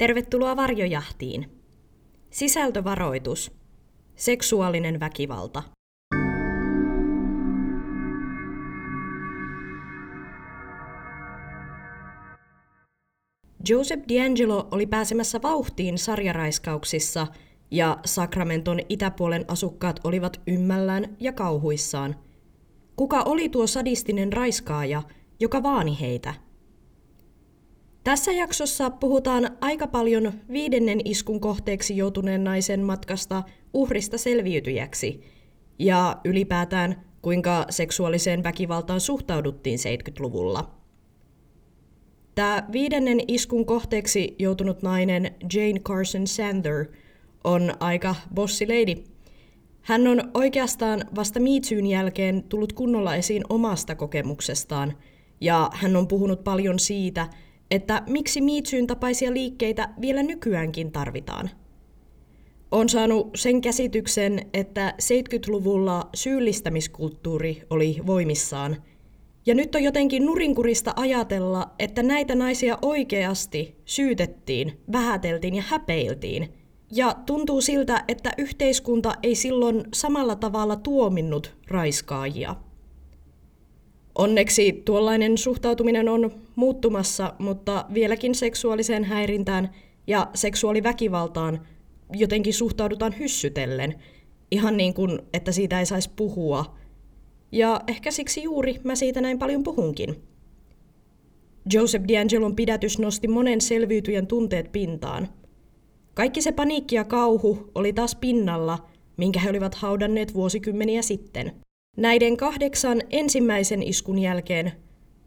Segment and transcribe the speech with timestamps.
[0.00, 1.50] Tervetuloa varjojahtiin.
[2.30, 3.52] Sisältövaroitus.
[4.16, 5.62] Seksuaalinen väkivalta.
[13.68, 17.26] Joseph D'Angelo oli pääsemässä vauhtiin sarjaraiskauksissa
[17.70, 22.16] ja Sacramenton itäpuolen asukkaat olivat ymmällään ja kauhuissaan.
[22.96, 25.02] Kuka oli tuo sadistinen raiskaaja,
[25.40, 26.49] joka vaani heitä?
[28.04, 33.42] Tässä jaksossa puhutaan aika paljon viidennen iskun kohteeksi joutuneen naisen matkasta
[33.74, 35.20] uhrista selviytyjäksi
[35.78, 40.70] ja ylipäätään kuinka seksuaaliseen väkivaltaan suhtauduttiin 70-luvulla.
[42.34, 46.86] Tämä viidennen iskun kohteeksi joutunut nainen Jane Carson Sander
[47.44, 49.04] on aika bossi lady.
[49.82, 54.96] Hän on oikeastaan vasta Miitsyyn jälkeen tullut kunnolla esiin omasta kokemuksestaan,
[55.40, 57.28] ja hän on puhunut paljon siitä,
[57.70, 61.50] että miksi Miitsyyn tapaisia liikkeitä vielä nykyäänkin tarvitaan.
[62.70, 68.76] On saanut sen käsityksen, että 70-luvulla syyllistämiskulttuuri oli voimissaan–
[69.46, 76.52] ja nyt on jotenkin nurinkurista ajatella, että näitä naisia oikeasti syytettiin, vähäteltiin ja häpeiltiin.
[76.92, 82.56] Ja tuntuu siltä, että yhteiskunta ei silloin samalla tavalla tuominnut raiskaajia.
[84.20, 89.70] Onneksi tuollainen suhtautuminen on muuttumassa, mutta vieläkin seksuaaliseen häirintään
[90.06, 91.66] ja seksuaaliväkivaltaan
[92.12, 93.94] jotenkin suhtaudutaan hyssytellen.
[94.50, 96.64] Ihan niin kuin, että siitä ei saisi puhua–
[97.52, 100.22] ja ehkä siksi juuri mä siitä näin paljon puhunkin.
[101.72, 105.28] Joseph D'Angelon pidätys nosti monen selviytyjän tunteet pintaan.
[106.14, 111.52] Kaikki se paniikki ja kauhu oli taas pinnalla, minkä he olivat haudanneet vuosikymmeniä sitten.
[111.96, 114.72] Näiden kahdeksan ensimmäisen iskun jälkeen,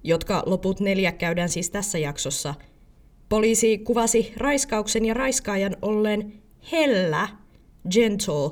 [0.03, 2.53] jotka loput neljä käydään siis tässä jaksossa,
[3.29, 6.33] poliisi kuvasi raiskauksen ja raiskaajan olleen
[6.71, 7.27] hellä,
[7.89, 8.51] gentle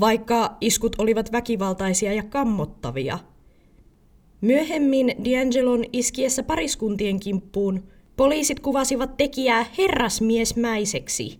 [0.00, 3.18] vaikka iskut olivat väkivaltaisia ja kammottavia.
[4.40, 7.82] Myöhemmin D'Angelon iskiessä pariskuntien kimppuun
[8.16, 11.38] poliisit kuvasivat tekijää herrasmiesmäiseksi.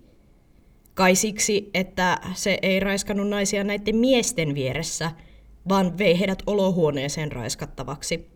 [0.95, 5.11] Kai siksi, että se ei raiskannut naisia näiden miesten vieressä,
[5.69, 8.27] vaan vei heidät olohuoneeseen raiskattavaksi.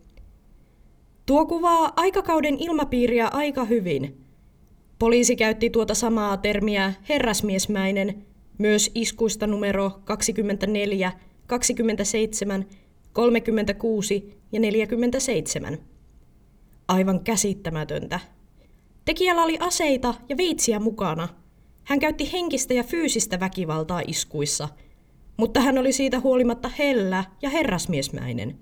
[1.25, 4.25] Tuo kuvaa aikakauden ilmapiiriä aika hyvin.
[4.99, 8.25] Poliisi käytti tuota samaa termiä herrasmiesmäinen
[8.57, 11.11] myös iskuista numero 24,
[11.47, 12.65] 27,
[13.13, 15.77] 36 ja 47.
[16.87, 18.19] Aivan käsittämätöntä.
[19.05, 21.27] Tekijällä oli aseita ja veitsiä mukana.
[21.83, 24.69] Hän käytti henkistä ja fyysistä väkivaltaa iskuissa,
[25.37, 28.59] mutta hän oli siitä huolimatta hellä ja herrasmiesmäinen.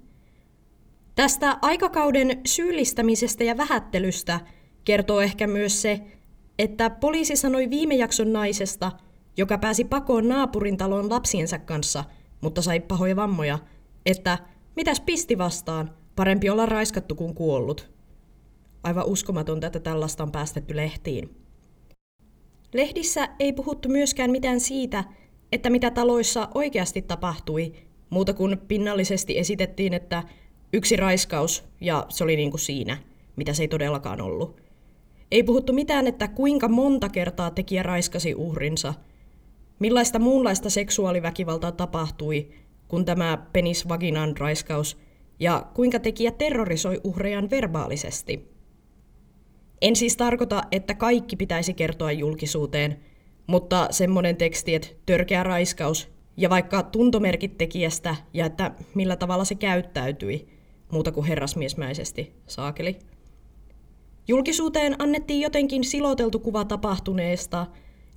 [1.16, 4.40] Tästä aikakauden syyllistämisestä ja vähättelystä
[4.84, 6.02] kertoo ehkä myös se,
[6.60, 8.92] että poliisi sanoi viime jakson naisesta–
[9.38, 12.04] joka pääsi pakoon naapurin talon lapsiensa kanssa,
[12.42, 13.60] mutta sai pahoja vammoja,
[14.06, 14.38] että
[14.76, 17.92] mitäs pisti vastaan, parempi olla raiskattu kuin kuollut.
[18.84, 21.36] Aivan uskomatonta, että tällaista on päästetty lehtiin.
[22.74, 25.04] Lehdissä ei puhuttu myöskään mitään siitä,
[25.54, 27.74] että mitä taloissa oikeasti tapahtui,
[28.10, 30.24] muuta kuin pinnallisesti esitettiin, että
[30.74, 32.98] yksi raiskaus ja se oli niin kuin siinä,
[33.36, 34.62] mitä se ei todellakaan ollut.
[35.32, 38.94] Ei puhuttu mitään, että kuinka monta kertaa tekijä raiskasi uhrinsa–
[39.84, 42.48] Millaista muunlaista seksuaaliväkivaltaa tapahtui,
[42.88, 44.98] kun tämä penis vaginan raiskaus,
[45.40, 48.52] ja kuinka tekijä terrorisoi uhrejaan verbaalisesti?
[49.82, 53.00] En siis tarkoita, että kaikki pitäisi kertoa julkisuuteen,
[53.48, 59.56] mutta semmoinen teksti, että törkeä raiskaus ja vaikka tuntomerkit tekijästä ja että millä tavalla se
[59.56, 60.48] käyttäytyi,
[60.92, 63.00] muuta kuin herrasmiesmäisesti, saakeli.
[64.28, 67.66] Julkisuuteen annettiin jotenkin siloteltu kuva tapahtuneesta–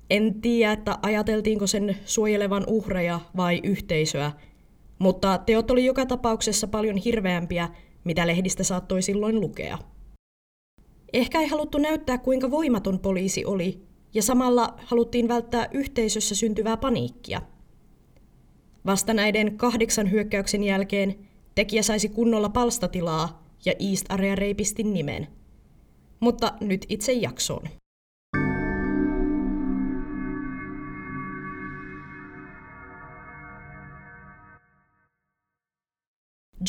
[0.09, 4.31] en tiedä, että ajateltiinko sen suojelevan uhreja vai yhteisöä,
[4.99, 7.69] mutta teot oli joka tapauksessa paljon hirveämpiä,
[8.03, 9.77] mitä lehdistä saattoi silloin lukea.
[11.13, 13.86] Ehkä ei haluttu näyttää, kuinka voimaton poliisi oli,
[14.17, 17.41] ja samalla haluttiin välttää yhteisössä syntyvää paniikkia.
[18.85, 21.15] Vasta näiden kahdeksan hyökkäyksen jälkeen
[21.55, 25.27] tekijä saisi kunnolla palstatilaa ja East Area reipisti nimen.
[26.19, 27.69] Mutta nyt itse jaksoon.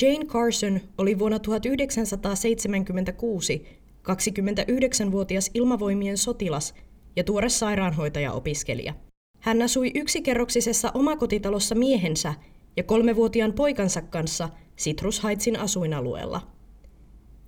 [0.03, 3.67] Jane Carson oli vuonna 1976
[4.09, 6.75] 29-vuotias ilmavoimien sotilas
[7.19, 8.95] ja tuore sairaanhoitaja-opiskelija.
[9.41, 12.35] Hän asui yksikerroksisessa omakotitalossa miehensä
[12.77, 16.41] ja kolmevuotiaan poikansa kanssa Citrus Heightsin asuinalueella.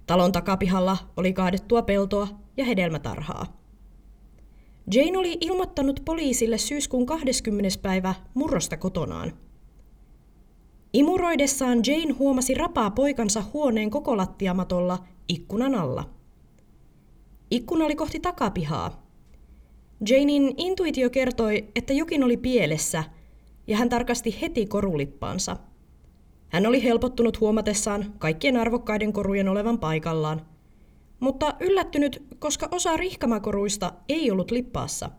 [0.06, 3.60] Talon takapihalla oli kaadettua peltoa ja hedelmätarhaa.
[4.94, 7.68] Jane oli ilmoittanut poliisille syyskuun 20.
[7.82, 9.32] päivä murrosta kotonaan.
[10.92, 16.10] Imuroidessaan Jane huomasi rapaa poikansa huoneen koko lattiamatolla ikkunan alla.
[17.50, 19.09] Ikkuna oli kohti takapihaa.
[20.08, 23.04] Janein intuitio kertoi, että jokin oli pielessä,
[23.66, 25.56] ja hän tarkasti heti korulippaansa.
[26.48, 30.46] Hän oli helpottunut huomatessaan kaikkien arvokkaiden korujen olevan paikallaan,
[31.20, 35.10] mutta yllättynyt, koska osa rihkamakoruista ei ollut lippaassa.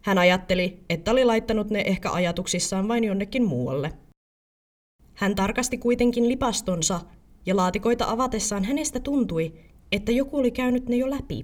[0.00, 3.92] Hän ajatteli, että oli laittanut ne ehkä ajatuksissaan vain jonnekin muualle.
[5.14, 7.00] Hän tarkasti kuitenkin lipastonsa,
[7.46, 9.54] ja laatikoita avatessaan hänestä tuntui,
[9.92, 11.42] että joku oli käynyt ne jo läpi.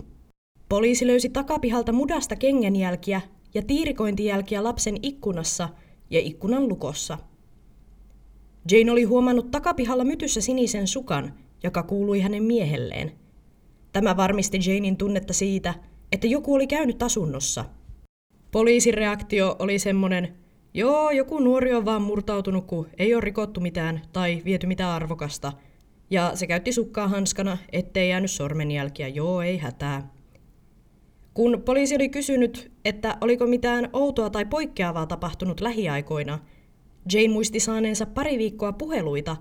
[0.69, 3.21] Poliisi löysi takapihalta mudasta kengänjälkiä
[3.55, 5.69] ja tiirikointijälkiä lapsen ikkunassa
[6.11, 7.19] ja ikkunan lukossa.
[8.71, 13.13] Jane oli huomannut takapihalla mytyssä sinisen sukan, joka kuului hänen miehelleen.
[13.93, 15.75] Tämä varmisti Janein tunnetta siitä,
[16.13, 17.65] että joku oli käynyt asunnossa.
[18.51, 20.35] Poliisin reaktio oli semmonen,
[20.75, 25.53] joo, joku nuori on vaan murtautunut, kun ei ole rikottu mitään tai viety mitään arvokasta.
[26.11, 30.14] Ja se käytti sukkaa hanskana, ettei jäänyt sormenjälkiä, joo, ei hätää.
[31.35, 36.39] Kun poliisi oli kysynyt, että oliko mitään outoa tai poikkeavaa tapahtunut lähiaikoina,
[37.13, 39.37] Jane muisti saaneensa pari viikkoa puheluita,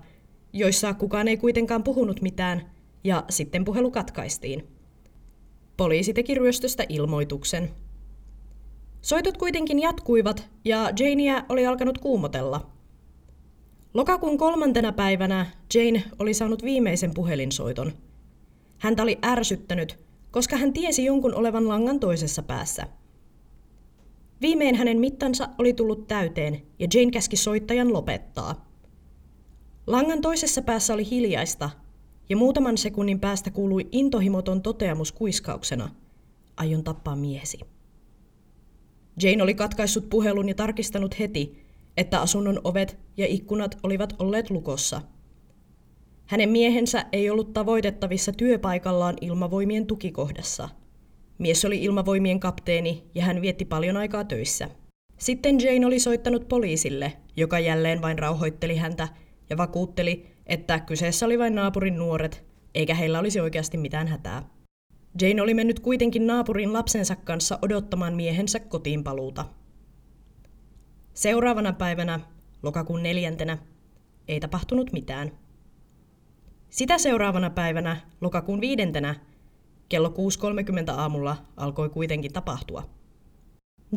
[0.52, 2.70] joissa kukaan ei kuitenkaan puhunut mitään,
[3.04, 4.68] ja sitten puhelu katkaistiin.
[5.76, 7.70] Poliisi teki ryöstöstä ilmoituksen.
[9.00, 12.70] Soitot kuitenkin jatkuivat, ja Janea oli alkanut kuumotella.
[13.94, 17.92] Lokakuun kolmantena päivänä Jane oli saanut viimeisen puhelinsoiton.
[18.78, 20.03] Häntä oli ärsyttänyt,
[20.34, 22.86] koska hän tiesi jonkun olevan langan toisessa päässä.
[24.40, 28.68] Viimein hänen mittansa oli tullut täyteen ja Jane käski soittajan lopettaa.
[29.86, 31.70] Langan toisessa päässä oli hiljaista
[32.28, 35.90] ja muutaman sekunnin päästä kuului intohimoton toteamus kuiskauksena.
[36.56, 37.58] Aion tappaa miehesi.
[39.22, 41.64] Jane oli katkaissut puhelun ja tarkistanut heti,
[41.96, 45.02] että asunnon ovet ja ikkunat olivat olleet lukossa–
[46.26, 50.68] hänen miehensä ei ollut tavoitettavissa työpaikallaan ilmavoimien tukikohdassa.
[51.38, 54.70] Mies oli ilmavoimien kapteeni ja hän vietti paljon aikaa töissä.
[55.18, 59.08] Sitten Jane oli soittanut poliisille, joka jälleen vain rauhoitteli häntä
[59.50, 62.44] ja vakuutteli, että kyseessä oli vain naapurin nuoret,
[62.74, 64.48] eikä heillä olisi oikeasti mitään hätää.
[65.20, 69.44] Jane oli mennyt kuitenkin naapurin lapsensa kanssa odottamaan miehensä kotiin paluuta.
[71.14, 72.20] Seuraavana päivänä,
[72.62, 73.58] lokakuun neljäntenä,
[74.28, 75.43] ei tapahtunut mitään.
[76.74, 79.14] Sitä seuraavana päivänä, lokakuun viidentenä,
[79.88, 80.14] kello 6.30
[80.96, 82.82] aamulla alkoi kuitenkin tapahtua.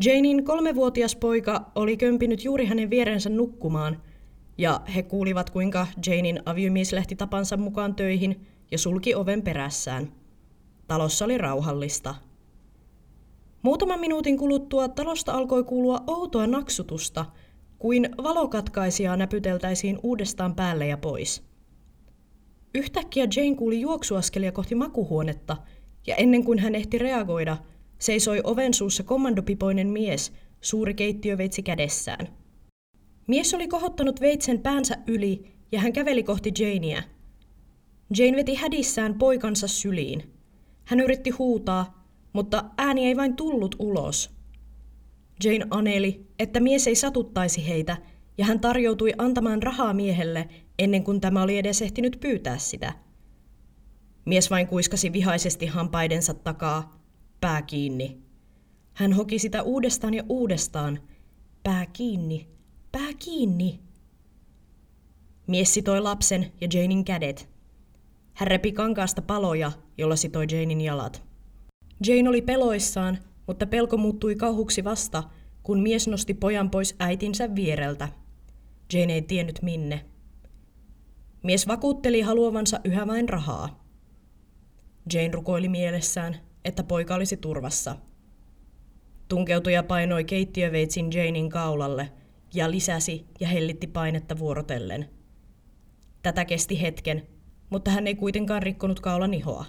[0.04, 4.02] Janein kolmevuotias poika oli kömpinyt juuri hänen vierensä nukkumaan,
[4.58, 10.12] ja he kuulivat kuinka Janein aviomies lähti tapansa mukaan töihin ja sulki oven perässään.
[10.88, 12.14] Talossa oli rauhallista.
[13.62, 17.26] Muutaman minuutin kuluttua talosta alkoi kuulua outoa naksutusta,
[17.78, 21.42] kuin valokatkaisijaa näpyteltäisiin uudestaan päälle ja pois–
[22.74, 25.56] Yhtäkkiä Jane kuuli juoksuaskelia kohti makuhuonetta,
[26.06, 27.56] ja ennen kuin hän ehti reagoida,
[27.98, 32.28] seisoi oven suussa kommandopipoinen mies, suuri keittiöveitsi kädessään.
[33.26, 37.02] Mies oli kohottanut veitsen päänsä yli, ja hän käveli kohti Janea.
[38.18, 40.22] Jane veti hädissään poikansa syliin.
[40.84, 44.30] Hän yritti huutaa, mutta ääni ei vain tullut ulos.
[45.44, 47.96] Jane aneli, että mies ei satuttaisi heitä,
[48.38, 50.48] ja hän tarjoutui antamaan rahaa miehelle,
[50.78, 52.92] ennen kuin tämä oli edes ehtinyt pyytää sitä.
[54.24, 57.02] Mies vain kuiskasi vihaisesti hampaidensa takaa,
[57.40, 58.18] pää kiinni.
[58.94, 61.00] Hän hoki sitä uudestaan ja uudestaan.
[61.62, 62.48] Pää kiinni,
[62.92, 63.80] pää kiinni.
[65.46, 67.48] Mies sitoi lapsen ja Janein kädet.
[68.34, 71.22] Hän repi kankaasta paloja, jolla sitoi Janein jalat.
[72.06, 75.24] Jane oli peloissaan, mutta pelko muuttui kauhuksi vasta,
[75.62, 78.08] kun mies nosti pojan pois äitinsä viereltä.
[78.92, 80.04] Jane ei tiennyt minne.
[81.42, 83.84] Mies vakuutteli haluavansa yhä vain rahaa.
[85.12, 87.96] Jane rukoili mielessään, että poika olisi turvassa.
[89.28, 92.12] Tunkeutuja painoi keittiöveitsin Janein kaulalle
[92.54, 95.10] ja lisäsi ja hellitti painetta vuorotellen.
[96.22, 97.26] Tätä kesti hetken,
[97.70, 99.64] mutta hän ei kuitenkaan rikkonut kaulan ihoa.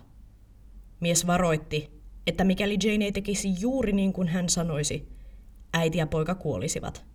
[0.99, 5.09] Mies varoitti, että mikäli Jane ei tekisi juuri niin kuin hän sanoisi,
[5.73, 7.05] äiti ja poika kuolisivat.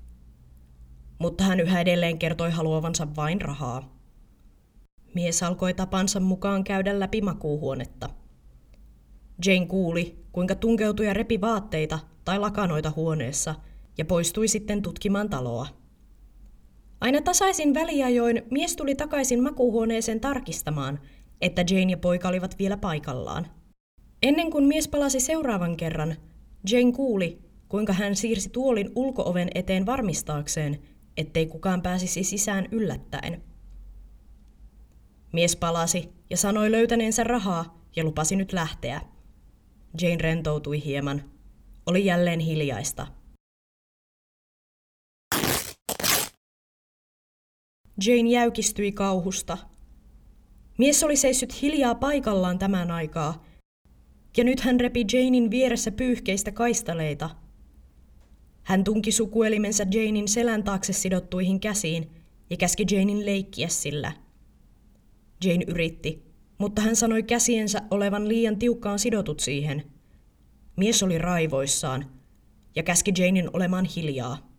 [1.18, 3.93] Mutta hän yhä edelleen kertoi haluavansa vain rahaa.
[5.14, 8.10] Mies alkoi tapansa mukaan käydä läpi makuuhuonetta.
[9.46, 13.54] Jane kuuli, kuinka tunkeutuja repi vaatteita tai lakanoita huoneessa
[13.98, 15.66] ja poistui sitten tutkimaan taloa.
[17.00, 21.00] Aina tasaisin väliajoin mies tuli takaisin makuuhuoneeseen tarkistamaan,
[21.40, 23.46] että Jane ja poika olivat vielä paikallaan.
[24.22, 26.16] Ennen kuin mies palasi seuraavan kerran,
[26.70, 30.78] Jane kuuli, kuinka hän siirsi tuolin ulkooven eteen varmistaakseen,
[31.16, 33.53] ettei kukaan pääsisi sisään yllättäen.
[35.34, 39.00] Mies palasi ja sanoi löytäneensä rahaa ja lupasi nyt lähteä.
[40.00, 41.30] Jane rentoutui hieman.
[41.86, 43.06] Oli jälleen hiljaista.
[48.06, 49.58] Jane jäykistyi kauhusta.
[50.78, 53.44] Mies oli seissyt hiljaa paikallaan tämän aikaa,
[54.36, 57.30] ja nyt hän repi Janein vieressä pyyhkeistä kaistaleita.
[58.62, 62.10] Hän tunki sukuelimensä Janein selän taakse sidottuihin käsiin
[62.50, 64.23] ja käski Janein leikkiä sillä.
[65.44, 66.22] Jane yritti,
[66.58, 69.82] mutta hän sanoi käsiensä olevan liian tiukkaan sidotut siihen.
[70.76, 72.06] Mies oli raivoissaan
[72.76, 74.50] ja käski Janein olemaan hiljaa.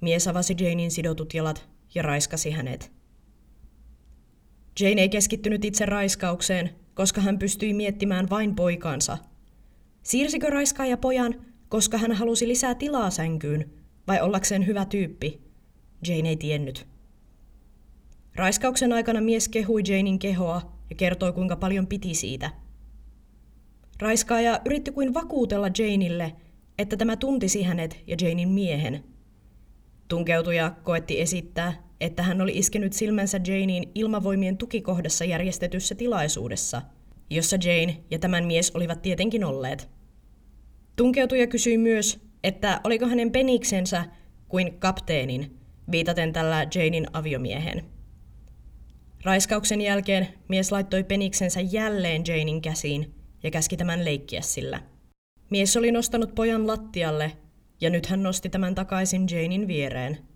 [0.00, 2.92] Mies avasi Janein sidotut jalat ja raiskasi hänet.
[4.80, 9.18] Jane ei keskittynyt itse raiskaukseen, koska hän pystyi miettimään vain poikansa.
[10.02, 11.34] Siirsikö raiskaaja pojan,
[11.68, 13.70] koska hän halusi lisää tilaa sänkyyn,
[14.08, 15.40] vai ollakseen hyvä tyyppi?
[16.06, 16.86] Jane ei tiennyt.
[18.38, 22.50] Raiskauksen aikana mies kehui Janein kehoa ja kertoi kuinka paljon piti siitä.
[24.00, 26.32] Raiskaaja yritti kuin vakuutella Janeille,
[26.78, 29.04] että tämä tuntisi hänet ja Janein miehen.
[30.08, 36.82] Tunkeutuja koetti esittää, että hän oli iskenyt silmänsä Janeen ilmavoimien tukikohdassa järjestetyssä tilaisuudessa,
[37.30, 39.88] jossa Jane ja tämän mies olivat tietenkin olleet.
[40.96, 44.04] Tunkeutuja kysyi myös, että oliko hänen peniksensä
[44.48, 45.58] kuin kapteenin,
[45.90, 47.97] viitaten tällä Janein aviomiehen.
[49.24, 54.82] Raiskauksen jälkeen mies laittoi peniksensä jälleen Janein käsiin ja käski tämän leikkiä sillä.
[55.50, 57.32] Mies oli nostanut pojan lattialle
[57.80, 60.18] ja nyt hän nosti tämän takaisin Janein viereen–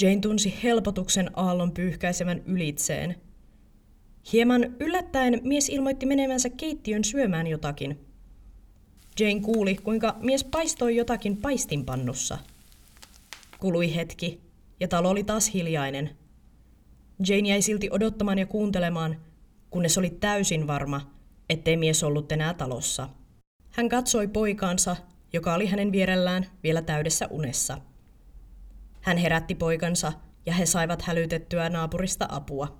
[0.00, 3.16] Jane tunsi helpotuksen aallon pyyhkäisevän ylitseen.
[4.32, 8.00] Hieman yllättäen mies ilmoitti menevänsä keittiön syömään jotakin.
[9.20, 12.38] Jane kuuli, kuinka mies paistoi jotakin paistinpannussa.
[13.60, 14.40] Kului hetki,
[14.80, 16.10] ja talo oli taas hiljainen.
[17.18, 19.16] Jane jäi silti odottamaan ja kuuntelemaan,
[19.70, 21.10] kunnes oli täysin varma,
[21.50, 23.08] ettei mies ollut enää talossa.
[23.70, 24.96] Hän katsoi poikaansa,
[25.32, 27.78] joka oli hänen vierellään vielä täydessä unessa.
[29.00, 30.12] Hän herätti poikansa
[30.46, 32.78] ja he saivat hälytettyä naapurista apua.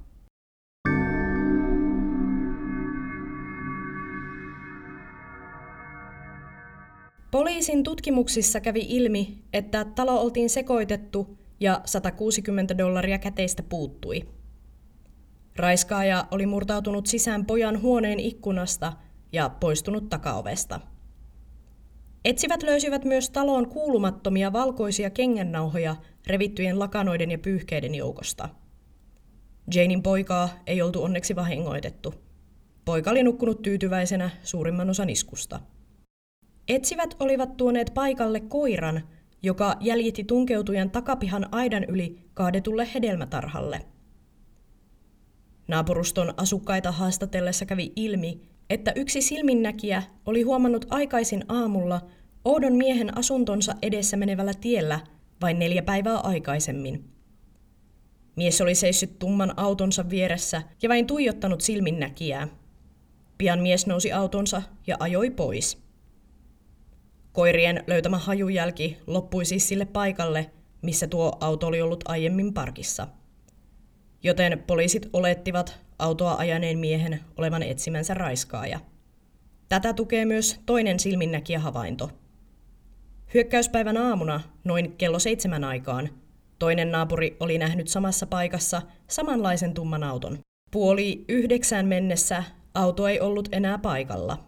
[7.30, 14.22] Poliisin tutkimuksissa kävi ilmi, että talo oltiin sekoitettu ja 160 dollaria käteistä puuttui.
[15.56, 18.92] Raiskaaja oli murtautunut sisään pojan huoneen ikkunasta
[19.32, 20.80] ja poistunut takaovesta.
[22.24, 25.96] Etsivät löysivät myös taloon kuulumattomia valkoisia kengännauhoja
[26.26, 28.48] revittyjen lakanoiden ja pyyhkeiden joukosta.
[29.74, 32.14] Janein poikaa ei oltu onneksi vahingoitettu.
[32.84, 35.60] Poika oli nukkunut tyytyväisenä suurimman osan iskusta.
[36.68, 39.02] Etsivät olivat tuoneet paikalle koiran,
[39.42, 43.86] joka jäljitti tunkeutujan takapihan aidan yli kaadetulle hedelmätarhalle.
[45.68, 48.40] Naapuruston asukkaita haastatellessa kävi ilmi,
[48.70, 52.00] että yksi silminnäkijä oli huomannut aikaisin aamulla
[52.44, 55.00] oudon miehen asuntonsa edessä menevällä tiellä
[55.40, 57.04] vain neljä päivää aikaisemmin.
[58.36, 62.48] Mies oli seissyt tumman autonsa vieressä ja vain tuijottanut silminnäkijää.
[63.38, 65.85] Pian mies nousi autonsa ja ajoi pois.
[67.36, 70.50] Koirien löytämä hajujälki loppui siis sille paikalle,
[70.82, 73.08] missä tuo auto oli ollut aiemmin parkissa.
[74.22, 78.80] Joten poliisit olettivat autoa ajaneen miehen olevan etsimänsä raiskaaja.
[79.68, 82.10] Tätä tukee myös toinen silminnäkijä havainto–
[83.34, 86.08] Hyökkäyspäivän aamuna, noin kello seitsemän aikaan,
[86.58, 90.38] toinen naapuri oli nähnyt samassa paikassa samanlaisen tumman auton.
[90.70, 94.45] Puoli yhdeksään mennessä auto ei ollut enää paikalla.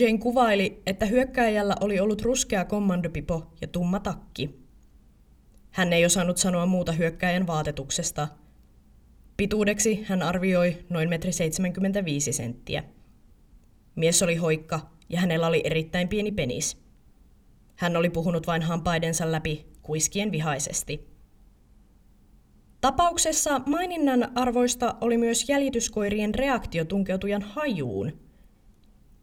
[0.00, 4.62] Jane kuvaili, että hyökkääjällä oli ollut ruskea kommandopipo ja tumma takki.
[5.70, 8.28] Hän ei osannut sanoa muuta hyökkääjän vaatetuksesta.
[9.36, 12.84] Pituudeksi hän arvioi noin metri 75 senttiä.
[13.94, 16.82] Mies oli hoikka ja hänellä oli erittäin pieni penis.
[17.76, 21.12] Hän oli puhunut vain hampaidensa läpi kuiskien vihaisesti.
[22.80, 28.12] Tapauksessa maininnan arvoista oli myös jäljityskoirien reaktio tunkeutujan hajuun.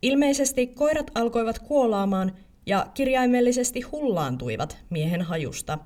[0.02, 5.78] Ilmeisesti koirat alkoivat kuolaamaan ja kirjaimellisesti hullaantuivat miehen hajusta.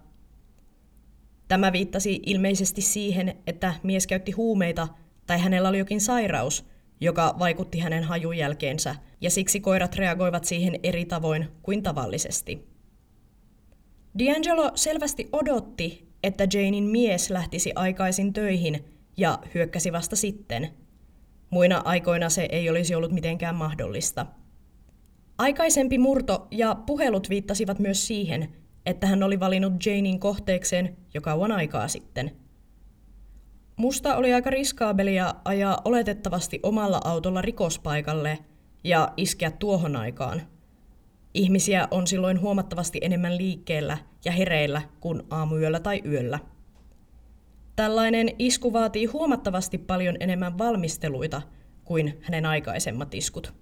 [1.48, 4.88] Tämä viittasi ilmeisesti siihen, että mies käytti huumeita
[5.28, 6.66] tai hänellä oli jokin sairaus,
[7.02, 12.68] joka vaikutti hänen hajujälkeensä, ja siksi koirat reagoivat siihen eri tavoin kuin tavallisesti.
[14.20, 18.86] D'Angelo selvästi odotti, että Janein mies lähtisi aikaisin töihin
[19.18, 20.70] ja hyökkäsi vasta sitten.
[21.54, 24.26] Muina aikoina se ei olisi ollut mitenkään mahdollista.
[25.38, 28.56] Aikaisempi murto ja puhelut viittasivat myös siihen,
[28.86, 32.32] että hän oli valinnut Janein kohteekseen jo kauan aikaa sitten.
[33.76, 38.40] Musta oli aika riskaabelia ajaa oletettavasti omalla autolla rikospaikalle
[38.84, 40.42] ja iskeä tuohon aikaan.
[41.34, 46.40] Ihmisiä on silloin huomattavasti enemmän liikkeellä ja hereillä kuin aamuyöllä tai yöllä.
[47.76, 51.42] Tällainen isku vaatii huomattavasti paljon enemmän valmisteluita
[51.84, 53.54] kuin hänen aikaisemmat iskut.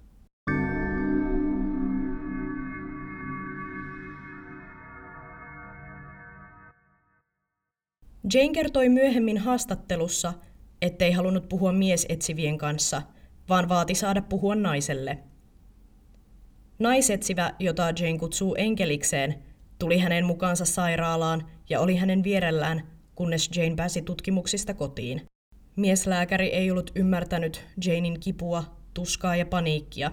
[8.33, 10.33] Jane kertoi myöhemmin haastattelussa,
[10.81, 13.01] ettei halunnut puhua miesetsivien kanssa,
[13.49, 15.17] vaan vaati saada puhua naiselle.
[16.79, 19.35] Naisetsivä, jota Jane kutsuu enkelikseen,
[19.79, 25.21] tuli hänen mukaansa sairaalaan ja oli hänen vierellään, kunnes Jane pääsi tutkimuksista kotiin.
[25.75, 28.63] Mieslääkäri ei ollut ymmärtänyt Janein kipua,
[28.93, 30.11] tuskaa ja paniikkia.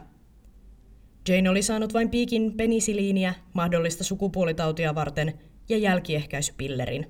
[1.28, 5.38] Jane oli saanut vain piikin penisiliiniä mahdollista sukupuolitautia varten
[5.69, 7.07] ja jälkiehkäisypillerin.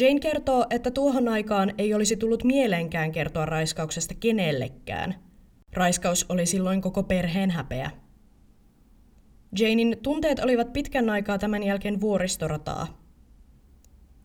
[0.00, 5.14] Jane kertoo, että tuohon aikaan ei olisi tullut mieleenkään kertoa raiskauksesta kenellekään.
[5.72, 7.90] Raiskaus oli silloin koko perheen häpeä.
[9.58, 13.05] Janein tunteet olivat pitkän aikaa tämän jälkeen vuoristorataa.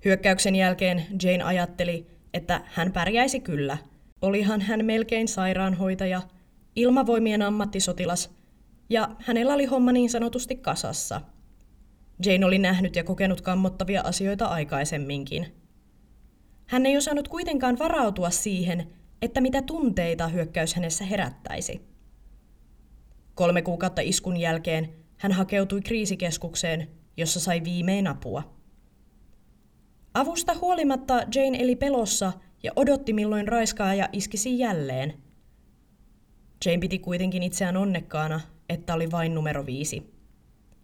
[0.06, 3.78] Hyökkäyksen jälkeen Jane ajatteli, että hän pärjäisi kyllä.
[4.22, 6.22] Olihan hän melkein sairaanhoitaja,
[6.76, 8.30] ilmavoimien ammattisotilas,
[8.90, 11.22] ja hänellä oli homma niin sanotusti kasassa.
[12.26, 15.48] Jane oli nähnyt ja kokenut kammottavia asioita aikaisemminkin–
[16.72, 18.88] hän ei osannut kuitenkaan varautua siihen,
[19.22, 21.82] että mitä tunteita hyökkäys hänessä herättäisi.
[23.36, 28.61] Kolme kuukautta iskun jälkeen hän hakeutui kriisikeskukseen, jossa sai viimein apua.
[30.14, 35.14] Avusta huolimatta Jane eli pelossa ja odotti milloin raiskaaja iskisi jälleen.
[36.66, 40.14] Jane piti kuitenkin itseään onnekkaana, että oli vain numero viisi.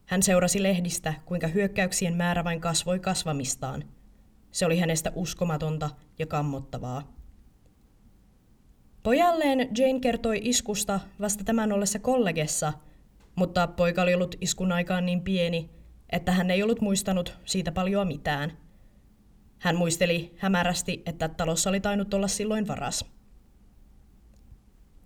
[0.05, 3.83] Hän seurasi lehdistä, kuinka hyökkäyksien määrä vain kasvoi kasvamistaan–
[4.51, 7.13] se oli hänestä uskomatonta ja kammottavaa.
[9.03, 12.73] Pojalleen Jane kertoi iskusta vasta tämän ollessa kollegessa,
[13.35, 15.69] mutta poika oli ollut iskun aikaan niin pieni,
[16.09, 18.57] että hän ei ollut muistanut siitä paljon mitään.
[19.59, 23.05] Hän muisteli hämärästi, että talossa oli tainnut olla silloin varas.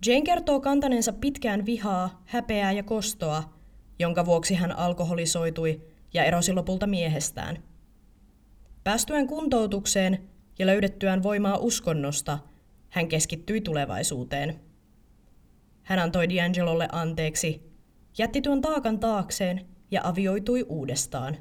[0.06, 3.58] Jane kertoo kantaneensa pitkään vihaa, häpeää ja kostoa,
[3.98, 5.82] jonka vuoksi hän alkoholisoitui
[6.14, 7.58] ja erosi lopulta miehestään–
[8.84, 12.38] Päästyään kuntoutukseen ja löydettyään voimaa uskonnosta,
[12.88, 14.60] hän keskittyi tulevaisuuteen.
[15.82, 17.72] Hän antoi D'Angelolle anteeksi,
[18.18, 21.36] jätti tuon taakan taakseen ja avioitui uudestaan.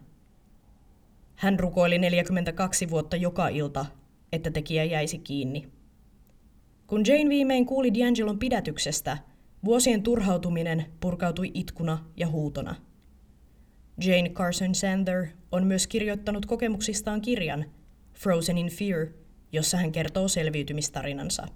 [1.42, 3.86] Hän rukoili 42 vuotta joka ilta,
[4.32, 5.72] että tekijä jäisi kiinni.
[6.88, 9.18] Kun Jane viimein kuuli D'Angelon pidätyksestä,
[9.66, 12.76] vuosien turhautuminen purkautui itkuna ja huutona–
[14.06, 17.66] Jane Carson Sander on myös kirjoittanut kokemuksistaan kirjan
[18.14, 19.08] Frozen in Fear,
[19.52, 21.48] jossa hän kertoo selviytymistarinansa.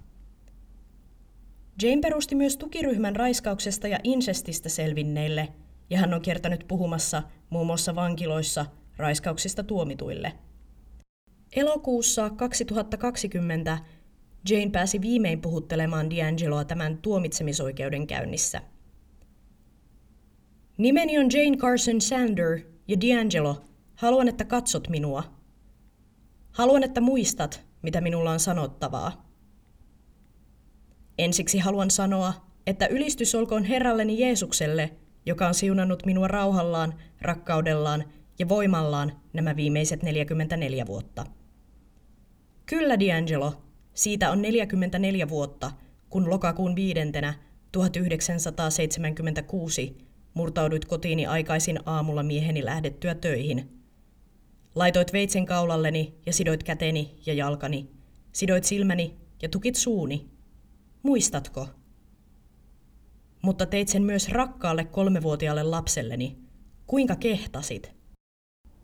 [1.82, 5.48] Jane perusti myös tukiryhmän raiskauksesta ja insestistä selvinneille,
[5.90, 8.66] ja hän on kiertänyt puhumassa muun muassa vankiloissa
[8.96, 10.32] raiskauksista tuomituille.
[11.56, 13.78] Elokuussa 2020
[14.50, 18.60] Jane pääsi viimein puhuttelemaan D'Angeloa tämän tuomitsemisoikeuden käynnissä–
[20.78, 23.64] Nimeni on Jane Carson Sander ja D'Angelo.
[23.94, 25.22] Haluan, että katsot minua.
[26.52, 29.30] Haluan, että muistat, mitä minulla on sanottavaa.
[31.18, 32.32] Ensiksi haluan sanoa,
[32.66, 34.90] että ylistys olkoon Herralleni Jeesukselle,
[35.26, 38.04] joka on siunannut minua rauhallaan, rakkaudellaan
[38.38, 41.26] ja voimallaan nämä viimeiset 44 vuotta.
[42.66, 43.52] Kyllä, D'Angelo,
[43.94, 45.72] siitä on 44 vuotta,
[46.10, 47.34] kun lokakuun viidentenä
[47.72, 49.98] 1976
[50.34, 53.82] Murtauduit kotiini aikaisin aamulla mieheni lähdettyä töihin.
[54.74, 57.90] Laitoit veitsen kaulalleni ja sidoit käteni ja jalkani.
[58.32, 60.26] Sidoit silmäni ja tukit suuni.
[61.02, 61.68] Muistatko?
[63.42, 66.36] Mutta teit sen myös rakkaalle kolmevuotiaalle lapselleni.
[66.86, 67.95] Kuinka kehtasit?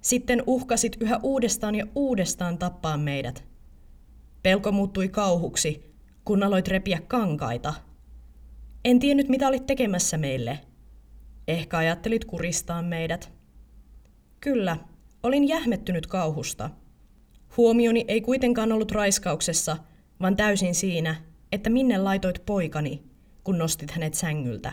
[0.03, 3.45] Sitten uhkasit yhä uudestaan ja uudestaan tappaa meidät.
[4.43, 7.75] Pelko muuttui kauhuksi, kun aloit repiä kankaita.
[8.85, 10.59] En tiennyt, mitä olit tekemässä meille–
[11.49, 13.33] Ehkä ajattelit kuristaa meidät.
[14.41, 14.77] Kyllä,
[15.23, 16.71] olin jähmettynyt kauhusta.
[17.57, 19.77] Huomioni ei kuitenkaan ollut raiskauksessa,
[20.21, 21.17] vaan täysin siinä,
[21.53, 23.03] että minne laitoit poikani,
[23.45, 24.73] kun nostit hänet sängyltä.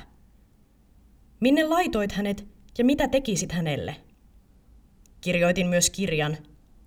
[1.39, 3.95] Minne laitoit hänet ja mitä tekisit hänelle?
[5.21, 6.37] Kirjoitin myös kirjan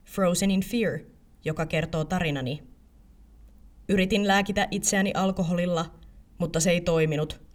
[0.05, 0.99] Frozen in Fear,
[1.45, 2.63] joka kertoo tarinani.
[3.89, 5.95] Yritin lääkitä itseäni alkoholilla,
[6.39, 7.41] mutta se ei toiminut–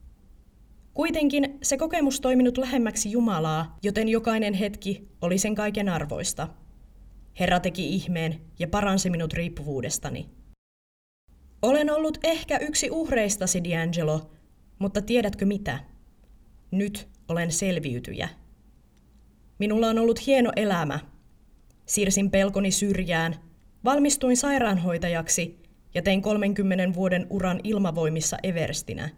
[0.98, 6.48] Kuitenkin se kokemus toiminut lähemmäksi Jumalaa, joten jokainen hetki oli sen kaiken arvoista.
[7.40, 10.30] Herra teki ihmeen ja paransi minut riippuvuudestani.
[11.62, 14.30] Olen ollut ehkä yksi uhreistasi, D'Angelo,
[14.80, 15.80] mutta tiedätkö mitä?
[16.72, 18.30] Nyt olen selviytyjä.
[19.60, 21.00] Minulla on ollut hieno elämä.
[21.86, 23.36] Siirsin pelkoni syrjään,
[23.86, 25.60] valmistuin sairaanhoitajaksi
[25.94, 29.10] ja tein 30 vuoden uran ilmavoimissa Everstinä.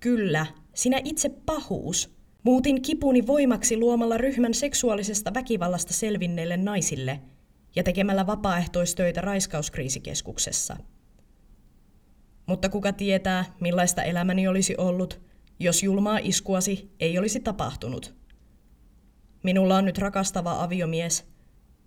[0.00, 2.16] Kyllä, sinä itse pahuus.
[2.42, 7.20] Muutin kipuni voimaksi luomalla ryhmän seksuaalisesta väkivallasta selvinneille naisille
[7.76, 10.76] ja tekemällä vapaaehtoistöitä raiskauskriisikeskuksessa.
[12.46, 15.20] Mutta kuka tietää, millaista elämäni olisi ollut,
[15.60, 18.14] jos julmaa iskuasi ei olisi tapahtunut.
[19.46, 21.24] Minulla on nyt rakastava aviomies,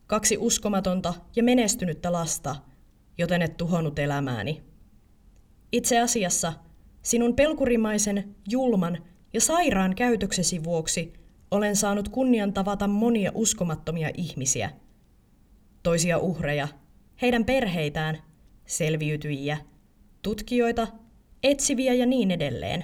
[0.07, 2.55] kaksi uskomatonta ja menestynyttä lasta,
[3.17, 4.63] joten et tuhonnut elämääni.
[5.71, 6.53] Itse asiassa
[7.01, 8.97] sinun pelkurimaisen, julman
[9.33, 11.13] ja sairaan käytöksesi vuoksi
[11.51, 14.71] olen saanut kunnian tavata monia uskomattomia ihmisiä.
[15.83, 16.67] Toisia uhreja,
[17.21, 18.17] heidän perheitään,
[18.65, 19.57] selviytyjiä,
[20.21, 20.87] tutkijoita,
[21.43, 22.83] etsiviä ja niin edelleen.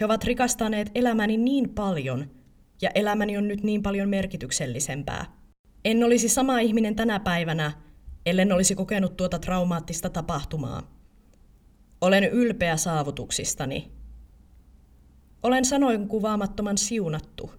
[0.00, 2.35] He ovat rikastaneet elämäni niin paljon,
[2.82, 5.24] ja elämäni on nyt niin paljon merkityksellisempää.
[5.84, 7.72] En olisi sama ihminen tänä päivänä,
[8.26, 10.82] ellen olisi kokenut tuota traumaattista tapahtumaa.
[12.00, 13.92] Olen ylpeä saavutuksistani.
[15.42, 17.50] Olen sanoin kuvaamattoman siunattu.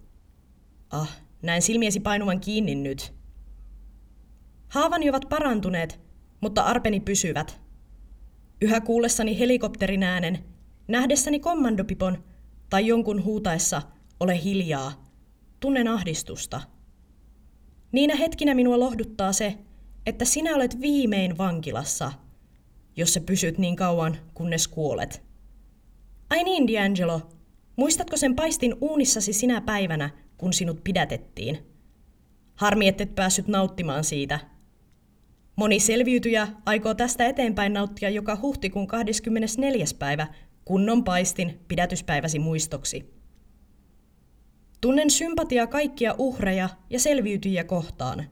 [0.90, 3.14] Ah, näin silmiesi painuvan kiinni nyt.
[4.68, 6.00] Haavani ovat parantuneet,
[6.40, 7.60] mutta arpeni pysyvät.
[8.60, 10.44] Yhä kuullessani helikopterin äänen,
[10.88, 12.24] nähdessäni kommandopipon
[12.70, 13.82] tai jonkun huutaessa,
[14.20, 15.07] ole hiljaa,
[15.60, 16.60] tunnen ahdistusta.
[17.92, 19.54] Niinä hetkinä minua lohduttaa se,
[20.06, 22.12] että sinä olet viimein vankilassa,
[22.96, 25.22] jos sä pysyt niin kauan, kunnes kuolet.
[26.30, 27.20] Ai niin, D'Angelo,
[27.76, 31.58] muistatko sen paistin uunissasi sinä päivänä, kun sinut pidätettiin?
[32.54, 34.38] Harmi, et päässyt nauttimaan siitä.
[35.56, 39.84] Moni selviytyjä aikoo tästä eteenpäin nauttia joka huhtikuun 24.
[39.98, 40.26] päivä
[40.64, 43.17] kunnon paistin pidätyspäiväsi muistoksi.
[44.80, 48.24] Tunnen sympatiaa kaikkia uhreja ja selviytyjiä kohtaan,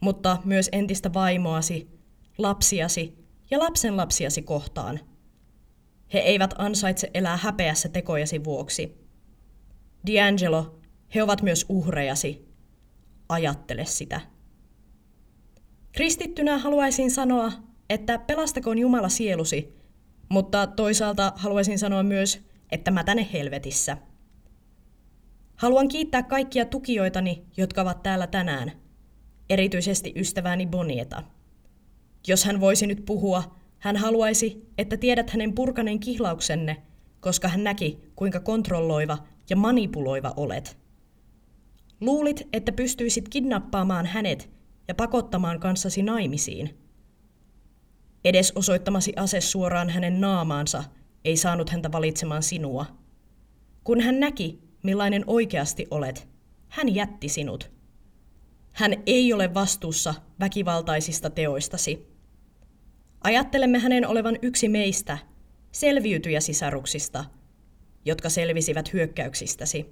[0.00, 1.88] mutta myös entistä vaimoasi,
[2.38, 3.18] lapsiasi
[3.50, 5.00] ja lapsenlapsiasi kohtaan.
[6.12, 8.98] He eivät ansaitse elää häpeässä tekojasi vuoksi.
[10.06, 10.80] D'Angelo,
[11.14, 12.48] he ovat myös uhrejasi.
[13.28, 14.20] Ajattele sitä.
[15.92, 17.52] Kristittynä haluaisin sanoa,
[17.90, 19.74] että pelastakoon Jumala sielusi,
[20.28, 23.96] mutta toisaalta haluaisin sanoa myös, että mä tänne helvetissä–
[25.60, 28.72] Haluan kiittää kaikkia tukijoitani, jotka ovat täällä tänään,
[29.50, 31.22] erityisesti ystävääni Bonieta.
[32.26, 36.82] Jos hän voisi nyt puhua, hän haluaisi, että tiedät hänen purkaneen kihlauksenne,
[37.20, 39.18] koska hän näki, kuinka kontrolloiva
[39.50, 40.78] ja manipuloiva olet.
[42.00, 44.50] Luulit, että pystyisit kidnappaamaan hänet
[44.88, 46.78] ja pakottamaan kanssasi naimisiin.
[48.24, 50.84] Edes osoittamasi ase suoraan hänen naamaansa
[51.24, 52.86] ei saanut häntä valitsemaan sinua.
[53.84, 56.28] Kun hän näki, millainen oikeasti olet,
[56.68, 57.70] hän jätti sinut.
[58.72, 62.06] Hän ei ole vastuussa väkivaltaisista teoistasi.
[63.24, 65.18] Ajattelemme hänen olevan yksi meistä,
[65.72, 67.24] selviytyjä sisaruksista,
[68.04, 69.86] jotka selvisivät hyökkäyksistäsi.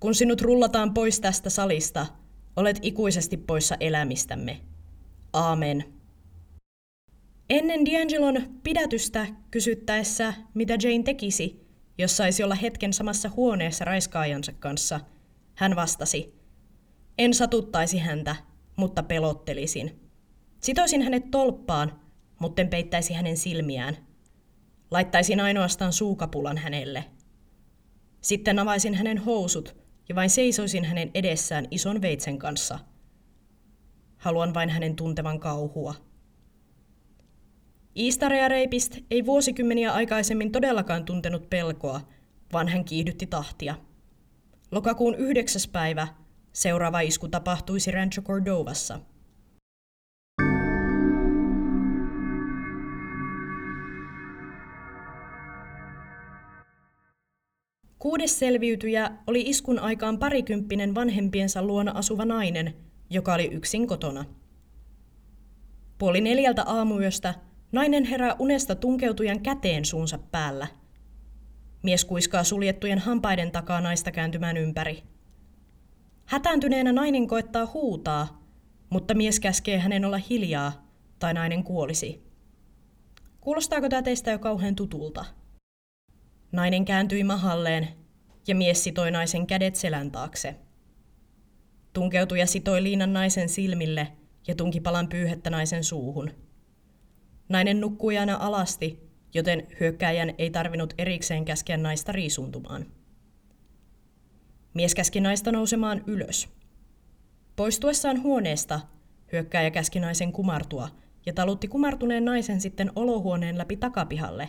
[0.00, 2.06] Kun sinut rullataan pois tästä salista,
[2.56, 4.60] olet ikuisesti poissa elämistämme.
[5.32, 5.84] Aamen.
[7.50, 11.61] Ennen D'Angelon pidätystä kysyttäessä, mitä Jane tekisi,
[11.98, 15.00] jos saisi olla hetken samassa huoneessa raiskaajansa kanssa,
[15.54, 16.34] hän vastasi,
[17.18, 18.36] en satuttaisi häntä,
[18.76, 20.10] mutta pelottelisin.
[20.60, 22.00] Sitoisin hänet tolppaan,
[22.38, 23.96] mutten peittäisi hänen silmiään.
[24.90, 27.04] Laittaisin ainoastaan suukapulan hänelle.
[28.20, 29.76] Sitten avaisin hänen housut
[30.08, 32.78] ja vain seisoisin hänen edessään ison veitsen kanssa.
[34.16, 35.94] Haluan vain hänen tuntevan kauhua.
[37.96, 42.00] Iistarea Reipist ei vuosikymmeniä aikaisemmin todellakaan tuntenut pelkoa,
[42.52, 43.74] vaan hän kiihdytti tahtia.
[44.70, 46.08] Lokakuun yhdeksäs päivä
[46.52, 49.00] seuraava isku tapahtuisi Rancho Cordovassa.
[57.98, 62.74] Kuudes selviytyjä oli iskun aikaan parikymppinen vanhempiensa luona asuva nainen,
[63.10, 64.24] joka oli yksin kotona.
[65.98, 67.34] Puoli neljältä aamuyöstä
[67.72, 70.66] Nainen herää unesta tunkeutujan käteen suunsa päällä.
[71.82, 75.02] Mies kuiskaa suljettujen hampaiden takaa naista kääntymään ympäri.
[76.26, 78.42] Hätääntyneenä nainen koettaa huutaa,
[78.90, 82.22] mutta mies käskee hänen olla hiljaa, tai nainen kuolisi.
[83.40, 85.24] Kuulostaako tämä teistä jo kauhean tutulta?
[86.52, 87.88] Nainen kääntyi mahalleen
[88.48, 90.56] ja mies sitoi naisen kädet selän taakse.
[91.92, 94.12] Tunkeutuja sitoi liinan naisen silmille
[94.48, 96.41] ja tunki palan pyyhettä naisen suuhun.
[97.52, 99.00] Nainen nukkui aina alasti,
[99.34, 102.86] joten hyökkääjän ei tarvinnut erikseen käskeä naista riisuntumaan.
[104.74, 106.48] Mies käski naista nousemaan ylös.
[107.56, 108.80] Poistuessaan huoneesta
[109.32, 110.88] hyökkääjä käski naisen kumartua
[111.26, 114.48] ja talutti kumartuneen naisen sitten olohuoneen läpi takapihalle.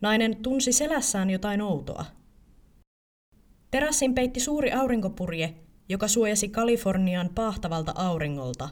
[0.00, 2.04] Nainen tunsi selässään jotain outoa.
[3.70, 5.54] Terassin peitti suuri aurinkopurje,
[5.88, 8.68] joka suojasi Kalifornian paahtavalta auringolta.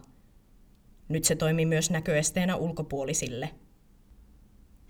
[1.09, 3.51] Nyt se toimi myös näköesteenä ulkopuolisille.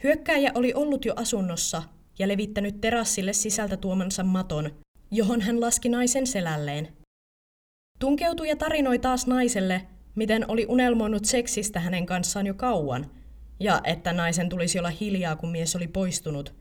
[0.05, 1.83] Hyökkääjä oli ollut jo asunnossa
[2.19, 4.71] ja levittänyt terassille sisältä tuomansa maton,
[5.11, 6.89] johon hän laski naisen selälleen.
[7.99, 13.11] Tunkeutui ja tarinoi taas naiselle, miten oli unelmoinut seksistä hänen kanssaan jo kauan,
[13.61, 16.55] ja että naisen tulisi olla hiljaa, kun mies oli poistunut,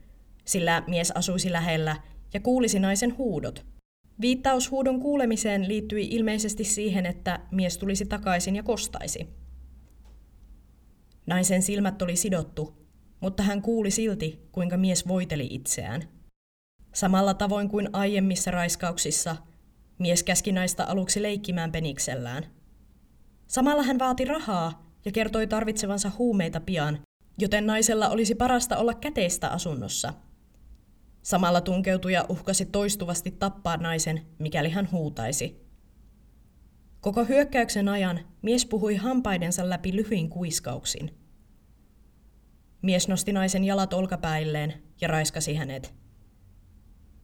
[0.44, 1.96] sillä mies asuisi lähellä
[2.34, 3.66] ja kuulisi naisen huudot.
[4.20, 9.43] Viittaus huudon kuulemiseen liittyi ilmeisesti siihen, että mies tulisi takaisin ja kostaisi.
[11.26, 12.86] Naisen silmät oli sidottu,
[13.20, 16.02] mutta hän kuuli silti, kuinka mies voiteli itseään.
[16.94, 19.36] Samalla tavoin kuin aiemmissa raiskauksissa,
[19.98, 22.46] mies käski naista aluksi leikkimään peniksellään.
[23.46, 26.98] Samalla hän vaati rahaa ja kertoi tarvitsevansa huumeita pian,
[27.38, 30.14] joten naisella olisi parasta olla käteistä asunnossa.
[31.22, 35.63] Samalla tunkeutuja uhkasi toistuvasti tappaa naisen, mikäli hän huutaisi.
[37.04, 41.14] Koko hyökkäyksen ajan mies puhui hampaidensa läpi lyhyin kuiskauksin.
[42.82, 45.94] Mies nosti naisen jalat olkapäilleen ja raiskasi hänet.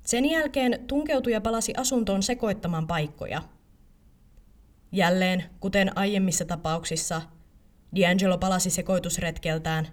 [0.07, 3.43] Sen jälkeen tunkeutuja palasi asuntoon sekoittamaan paikkoja.
[4.93, 7.23] Jälleen, kuten aiemmissa tapauksissa,
[7.97, 9.89] D'Angelo palasi sekoitusretkeltään,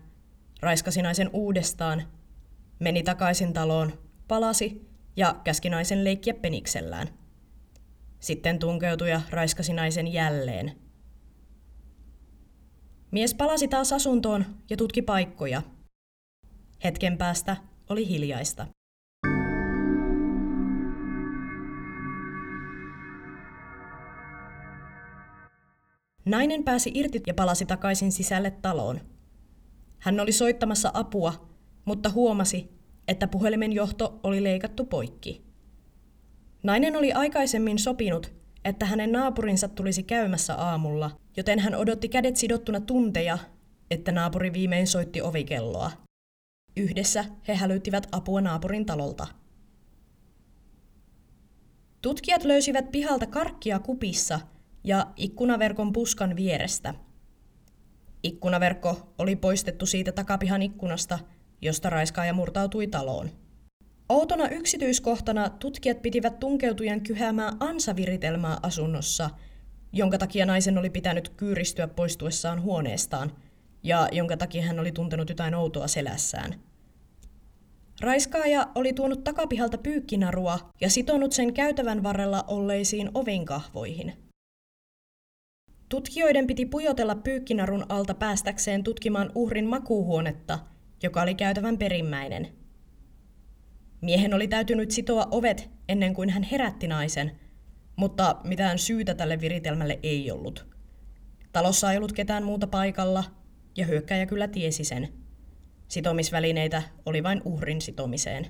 [0.62, 2.04] raiskasi naisen uudestaan,
[2.80, 3.94] meni takaisin taloon,
[4.28, 7.08] palasi ja käski naisen leikkiä peniksellään.
[8.20, 10.72] Sitten tunkeutui ja raiskasi naisen jälleen.
[13.12, 15.62] Mies palasi taas asuntoon ja tutki paikkoja.
[16.84, 17.58] Hetken päästä
[17.90, 18.68] oli hiljaista.
[26.26, 29.00] Nainen pääsi irti ja palasi takaisin sisälle taloon.
[30.00, 31.50] Hän oli soittamassa apua,
[31.86, 32.70] mutta huomasi,
[33.08, 35.47] että puhelimen johto oli leikattu poikki.
[36.64, 38.34] Nainen oli aikaisemmin sopinut,
[38.66, 43.38] että hänen naapurinsa tulisi käymässä aamulla, joten hän odotti kädet sidottuna tunteja,
[43.92, 45.92] että naapuri viimein soitti ovikelloa.
[46.78, 49.28] Yhdessä he hälyttivät apua naapurin talolta.
[52.02, 54.40] Tutkijat löysivät pihalta karkkia kupissa–
[54.88, 56.94] ja ikkunaverkon puskan vierestä.
[58.24, 61.20] Ikkunaverkko oli poistettu siitä takapihan ikkunasta,
[61.62, 63.30] josta raiskaaja murtautui taloon.
[64.10, 69.30] Outona yksityiskohtana tutkijat pitivät tunkeutujan kyhäämää ansaviritelmää asunnossa,
[69.94, 73.32] jonka takia naisen oli pitänyt kyyristyä poistuessaan huoneestaan,
[73.84, 76.56] ja jonka takia hän oli tuntenut jotain outoa selässään.
[78.02, 84.14] Raiskaaja oli tuonut takapihalta pyykkinarua ja sitonut sen käytävän varrella olleisiin ovenkahvoihin–
[85.90, 90.60] Tutkijoiden piti pujotella pyykkinarun alta päästäkseen tutkimaan uhrin makuuhuonetta,
[91.04, 92.48] joka oli käytävän perimmäinen.
[94.02, 97.32] Miehen oli täytynyt sitoa ovet ennen kuin hän herätti naisen,
[97.96, 100.66] mutta mitään syytä tälle viritelmälle ei ollut.
[101.52, 103.24] Talossa ei ollut ketään muuta paikalla,
[103.78, 105.14] ja hyökkäjä kyllä tiesi sen.
[105.88, 108.48] Sitomisvälineitä oli vain uhrin sitomiseen.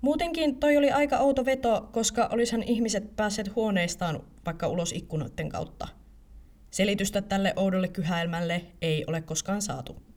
[0.00, 5.88] Muutenkin toi oli aika outo veto, koska olisihan ihmiset päässeet huoneistaan vaikka ulos ikkunoiden kautta.
[6.70, 10.11] Selitystä tälle oudolle kyhäilmälle ei ole koskaan saatu.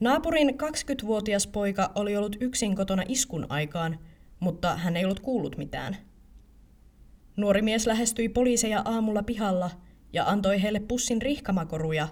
[0.00, 3.98] Naapurin 20-vuotias poika oli ollut yksin kotona iskun aikaan,
[4.40, 5.96] mutta hän ei ollut kuullut mitään.
[7.36, 9.70] Nuori mies lähestyi poliiseja aamulla pihalla
[10.12, 12.08] ja antoi heille pussin rihkamakoruja,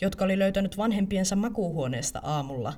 [0.00, 2.72] jotka oli löytänyt vanhempiensa makuuhuoneesta aamulla.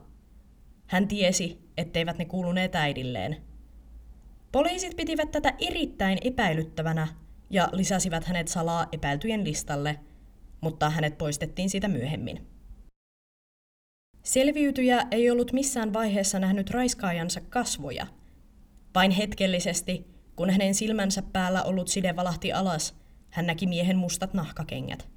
[0.87, 3.37] Hän tiesi, etteivät ne kuuluneet äidilleen.
[4.53, 7.09] Poliisit pitivät tätä erittäin epäilyttävänä
[7.51, 10.01] ja lisäsivät hänet salaa epäiltyjen listalle,
[10.61, 12.50] mutta hänet poistettiin siitä myöhemmin.
[14.23, 18.07] Selviytyjä ei ollut missään vaiheessa nähnyt raiskaajansa kasvoja.
[18.95, 20.07] Vain hetkellisesti,
[20.37, 22.97] kun hänen silmänsä päällä ollut side valahti alas,
[23.31, 25.09] hän näki miehen mustat nahkakengät.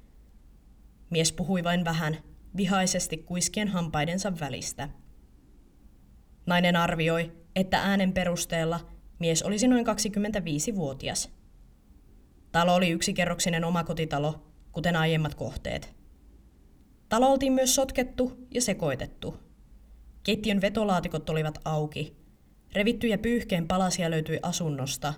[1.10, 2.16] Mies puhui vain vähän,
[2.56, 4.88] vihaisesti kuiskien hampaidensa välistä.
[6.46, 8.80] Nainen arvioi, että äänen perusteella
[9.18, 11.30] mies olisi noin 25-vuotias.
[12.52, 16.03] Talo oli yksikerroksinen omakotitalo, kuten aiemmat kohteet.
[17.08, 19.36] Talo oltiin myös sotkettu ja sekoitettu.
[20.22, 22.16] Keittiön vetolaatikot olivat auki.
[22.74, 25.14] Revittyjä pyyhkeen palasia löytyi asunnosta.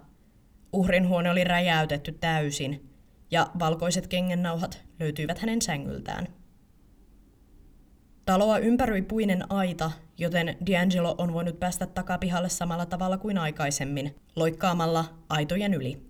[0.72, 2.90] Uhrin huone oli räjäytetty täysin,
[3.31, 6.29] ja valkoiset kengennauhat löytyivät hänen sängyltään.
[8.25, 15.05] Taloa ympäröi puinen aita, joten D'Angelo on voinut päästä takapihalle samalla tavalla kuin aikaisemmin, loikkaamalla
[15.29, 16.03] aitojen yli.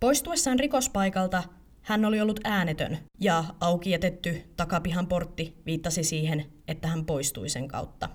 [0.00, 1.42] Poistuessaan rikospaikalta
[1.88, 7.68] hän oli ollut äänetön ja auki jätetty takapihan portti viittasi siihen, että hän poistui sen
[7.68, 8.08] kautta.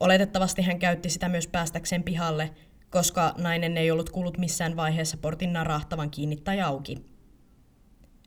[0.00, 2.50] Oletettavasti hän käytti sitä myös päästäkseen pihalle,
[2.90, 6.98] koska nainen ei ollut kuullut missään vaiheessa portin narahtavan kiinni tai auki.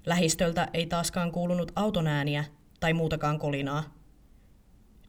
[0.05, 2.43] Lähistöltä ei taaskaan kuulunut auton ääniä
[2.79, 3.83] tai muutakaan kolinaa.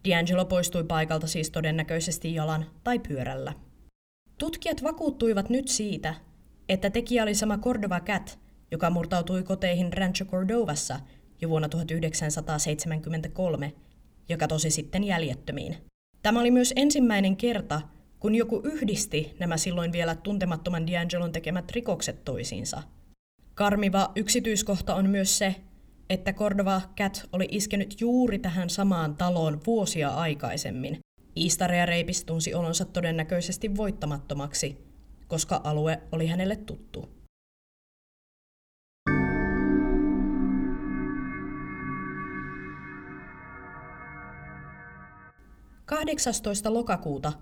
[0.08, 3.52] D'Angelo poistui paikalta siis todennäköisesti jalan tai pyörällä.
[4.38, 6.14] Tutkijat vakuuttuivat nyt siitä,
[6.68, 8.38] että tekijä oli sama Cordova Cat,
[8.70, 11.00] joka murtautui koteihin Rancho Cordovassa
[11.40, 13.72] jo vuonna 1973
[14.28, 15.76] ja katosi sitten jäljettömiin.
[16.22, 17.80] Tämä oli myös ensimmäinen kerta,
[18.18, 22.82] kun joku yhdisti nämä silloin vielä tuntemattoman D'Angelon tekemät rikokset toisiinsa.
[23.54, 25.54] Karmiva yksityiskohta on myös se,
[26.10, 30.98] että Cordova Cat oli iskenyt juuri tähän samaan taloon vuosia aikaisemmin.
[31.36, 34.76] Iistarea Reipis tunsi olonsa todennäköisesti voittamattomaksi,
[35.28, 37.19] koska alue oli hänelle tuttu.
[45.90, 47.32] Kahdeksastoista lokakuuta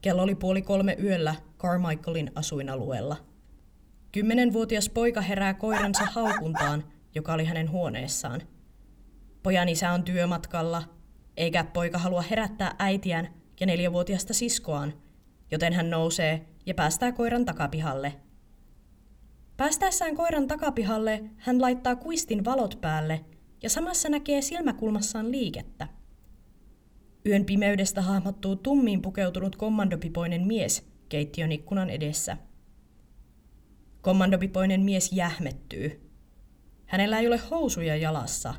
[0.00, 3.16] kello oli puoli kolme yöllä Carmichaelin asuinalueella.
[4.12, 6.84] Kymmenenvuotias poika herää koiransa haukuntaan–
[7.14, 8.42] joka oli hänen huoneessaan.
[9.42, 10.82] Pojan isä on työmatkalla,
[11.36, 14.94] eikä poika halua herättää äitiään ja neljävuotiasta siskoaan,
[15.50, 18.14] joten hän nousee ja päästää koiran takapihalle.
[19.56, 23.24] Päästäessään koiran takapihalle hän laittaa kuistin valot päälle
[23.62, 25.97] ja samassa näkee silmäkulmassaan liikettä.
[27.28, 32.36] Yön pimeydestä hahmottuu tummiin pukeutunut kommandopipoinen mies keittiön ikkunan edessä.
[34.00, 35.90] Kommandopipoinen mies jähmettyy–
[36.88, 38.54] Hänellä ei ole housuja jalassa.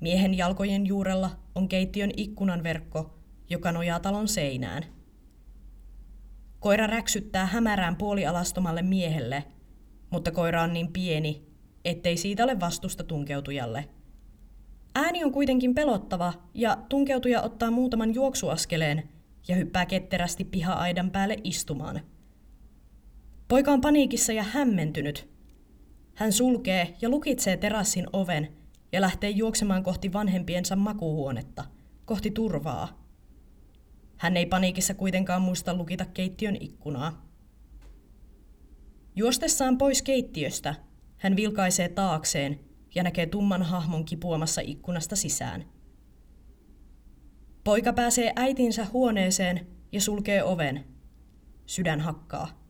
[0.00, 3.18] Miehen jalkojen juurella on keittiön ikkunan verkko,
[3.50, 4.82] joka nojaa talon seinään.
[6.60, 9.44] Koira räksyttää hämärään puolialastomalle miehelle,
[10.10, 11.46] mutta koira on niin pieni,
[11.84, 13.88] ettei siitä ole vastusta tunkeutujalle.
[15.00, 19.08] Ääni on kuitenkin pelottava ja tunkeutuja ottaa muutaman juoksuaskeleen
[19.48, 22.00] ja hyppää ketterästi piha-aidan päälle istumaan.
[23.48, 25.28] Poika on paniikissa ja hämmentynyt,
[26.14, 28.48] hän sulkee ja lukitsee terassin oven
[28.92, 31.64] ja lähtee juoksemaan kohti vanhempiensa makuuhuonetta,
[32.04, 33.04] kohti turvaa.
[34.16, 37.28] Hän ei paniikissa kuitenkaan muista lukita keittiön ikkunaa.
[39.16, 40.74] Juostessaan pois keittiöstä,
[41.18, 42.67] hän vilkaisee taakseen
[42.98, 45.64] ja näkee tumman hahmon kipuamassa ikkunasta sisään.
[47.64, 50.84] Poika pääsee äitinsä huoneeseen ja sulkee oven.
[51.66, 52.62] Sydän hakkaa.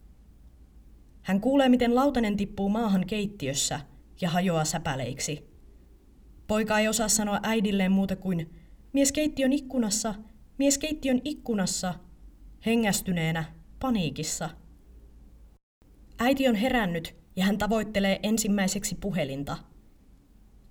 [1.23, 3.81] Hän kuulee, miten lautanen tippuu maahan keittiössä
[4.21, 5.49] ja hajoaa säpäleiksi.
[6.47, 8.51] Poika ei osaa sanoa äidilleen muuta kuin
[8.93, 10.15] mies keittiön ikkunassa,
[10.59, 11.95] mies keittiön ikkunassa,
[12.67, 13.45] hengästyneenä,
[13.81, 14.51] paniikissa.
[16.19, 19.57] Äiti on herännyt ja hän tavoittelee ensimmäiseksi puhelinta.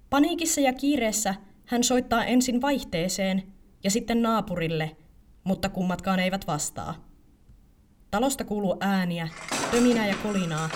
[0.10, 3.44] Paniikissa ja kiireessä hän soittaa ensin vaihteeseen
[3.84, 4.98] ja sitten naapurille,
[5.44, 7.08] mutta kummatkaan eivät vastaa.
[8.12, 9.28] Talosta kuuluu ääniä,
[9.72, 10.70] töminää ja kolinaa.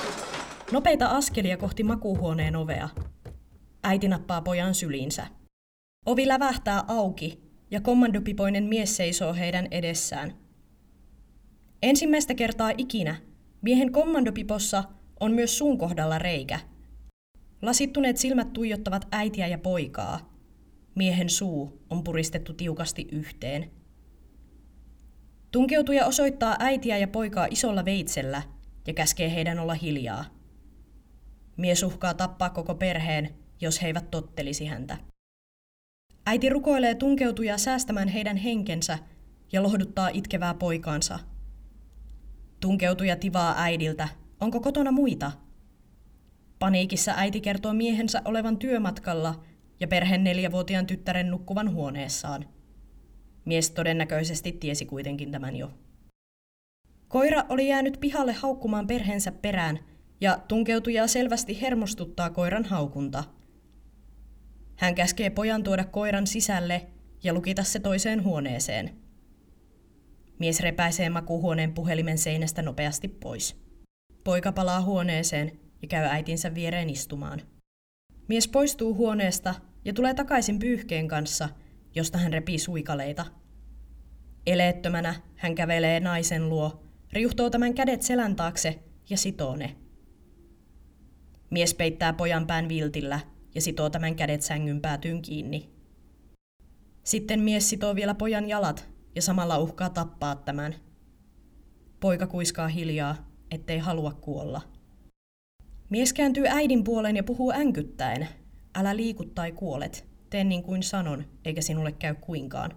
[0.71, 2.89] Nopeita askelia kohti makuuhuoneen ovea.
[3.83, 5.27] Äiti nappaa pojan syliinsä.
[6.05, 7.41] Ovi lävähtää auki
[7.71, 10.33] ja kommandopipoinen mies seisoo heidän edessään.
[11.81, 13.15] Ensimmäistä kertaa ikinä
[13.61, 14.83] miehen kommandopipossa
[15.19, 16.59] on myös suun kohdalla reikä.
[17.62, 20.32] Lasittuneet silmät tuijottavat äitiä ja poikaa.
[20.95, 23.72] Miehen suu on puristettu tiukasti yhteen.
[25.51, 28.41] Tunkeutuja osoittaa äitiä ja poikaa isolla veitsellä
[28.88, 30.26] ja käskee heidän olla hiljaa.
[31.57, 34.97] Mies uhkaa tappaa koko perheen, jos he eivät tottelisi häntä.
[36.26, 38.99] Äiti rukoilee tunkeutuja säästämään heidän henkensä
[39.51, 41.20] ja lohduttaa itkevää poikaansa.
[42.59, 44.07] Tunkeutuja tivaa äidiltä,
[44.39, 45.32] onko kotona muita?
[46.62, 49.43] Paniikissa äiti kertoo miehensä olevan työmatkalla
[49.80, 52.45] ja perheen neljävuotiaan tyttären nukkuvan huoneessaan.
[53.45, 55.72] Mies todennäköisesti tiesi kuitenkin tämän jo.
[57.07, 59.80] Koira oli jäänyt pihalle haukkumaan perheensä perään,
[60.22, 63.24] ja tunkeutuja selvästi hermostuttaa koiran haukunta.
[64.76, 66.88] Hän käskee pojan tuoda koiran sisälle
[67.24, 68.95] ja lukita se toiseen huoneeseen.
[70.39, 73.55] Mies repäisee makuuhuoneen puhelimen seinästä nopeasti pois.
[74.24, 77.41] Poika palaa huoneeseen ja käy äitinsä viereen istumaan.
[78.27, 79.55] Mies poistuu huoneesta
[79.86, 81.49] ja tulee takaisin pyyhkeen kanssa–
[81.95, 83.25] josta hän repii suikaleita.
[84.47, 89.75] Eleettömänä hän kävelee naisen luo, riuhtoo tämän kädet selän taakse ja sitoo ne.
[91.49, 93.19] Mies peittää pojan pään viltillä
[93.55, 95.69] ja sitoo tämän kädet sängyn päätyyn kiinni.
[97.03, 100.75] Sitten mies sitoo vielä pojan jalat ja samalla uhkaa tappaa tämän.
[101.99, 104.61] Poika kuiskaa hiljaa, ettei halua kuolla.
[105.91, 108.27] Mies kääntyy äidin puoleen ja puhuu änkyttäen.
[108.75, 110.05] Älä liiku tai kuolet.
[110.29, 112.71] Tee niin kuin sanon, eikä sinulle käy kuinkaan.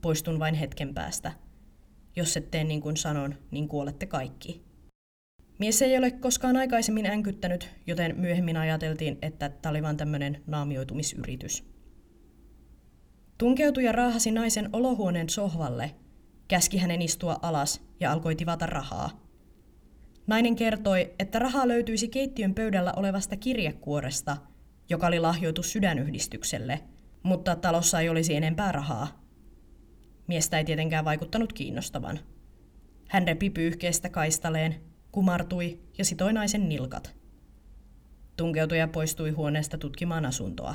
[0.00, 1.32] Poistun vain hetken päästä.
[2.16, 4.62] Jos et tee niin kuin sanon, niin kuolette kaikki.
[5.58, 11.64] Mies ei ole koskaan aikaisemmin änkyttänyt, joten myöhemmin ajateltiin, että tämä oli vain tämmöinen naamioitumisyritys.
[13.38, 15.94] Tunkeutuja raahasi naisen olohuoneen sohvalle,
[16.48, 19.27] käski hänen istua alas ja alkoi tivata rahaa.
[20.28, 24.36] Nainen kertoi, että rahaa löytyisi keittiön pöydällä olevasta kirjekuoresta,
[24.88, 26.80] joka oli lahjoitus sydänyhdistykselle,
[27.22, 29.22] mutta talossa ei olisi enempää rahaa.
[30.26, 32.20] Miestä ei tietenkään vaikuttanut kiinnostavan.
[33.08, 34.74] Hän repi pyyhkeestä kaistaleen,
[35.12, 37.16] kumartui ja sitoi naisen nilkat.
[38.36, 40.74] Tunkeutuja poistui huoneesta tutkimaan asuntoa.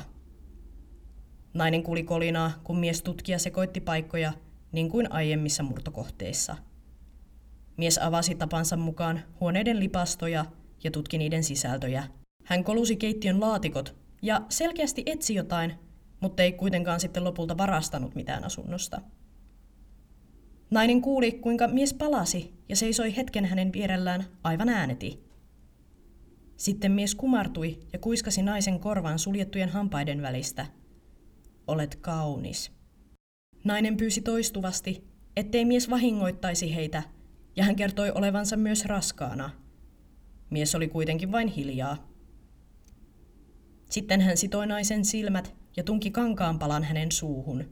[1.54, 4.32] Nainen kuli kolinaa, kun mies tutkija sekoitti paikkoja,
[4.72, 6.56] niin kuin aiemmissa murtokohteissa.
[7.76, 10.44] Mies avasi tapansa mukaan huoneiden lipastoja
[10.84, 12.04] ja tutki niiden sisältöjä.
[12.44, 15.72] Hän kolusi keittiön laatikot ja selkeästi etsi jotain,
[16.20, 19.00] mutta ei kuitenkaan sitten lopulta varastanut mitään asunnosta.
[20.70, 25.24] Nainen kuuli, kuinka mies palasi ja seisoi hetken hänen vierellään aivan ääneti.
[26.56, 30.66] Sitten mies kumartui ja kuiskasi naisen korvan suljettujen hampaiden välistä.
[31.66, 32.72] Olet kaunis.
[33.64, 35.04] Nainen pyysi toistuvasti,
[35.36, 37.02] ettei mies vahingoittaisi heitä,
[37.56, 39.50] ja hän kertoi olevansa myös raskaana.
[40.50, 42.08] Mies oli kuitenkin vain hiljaa.
[43.90, 47.64] Sitten hän sitoi naisen silmät ja tunki kankaanpalan hänen suuhun.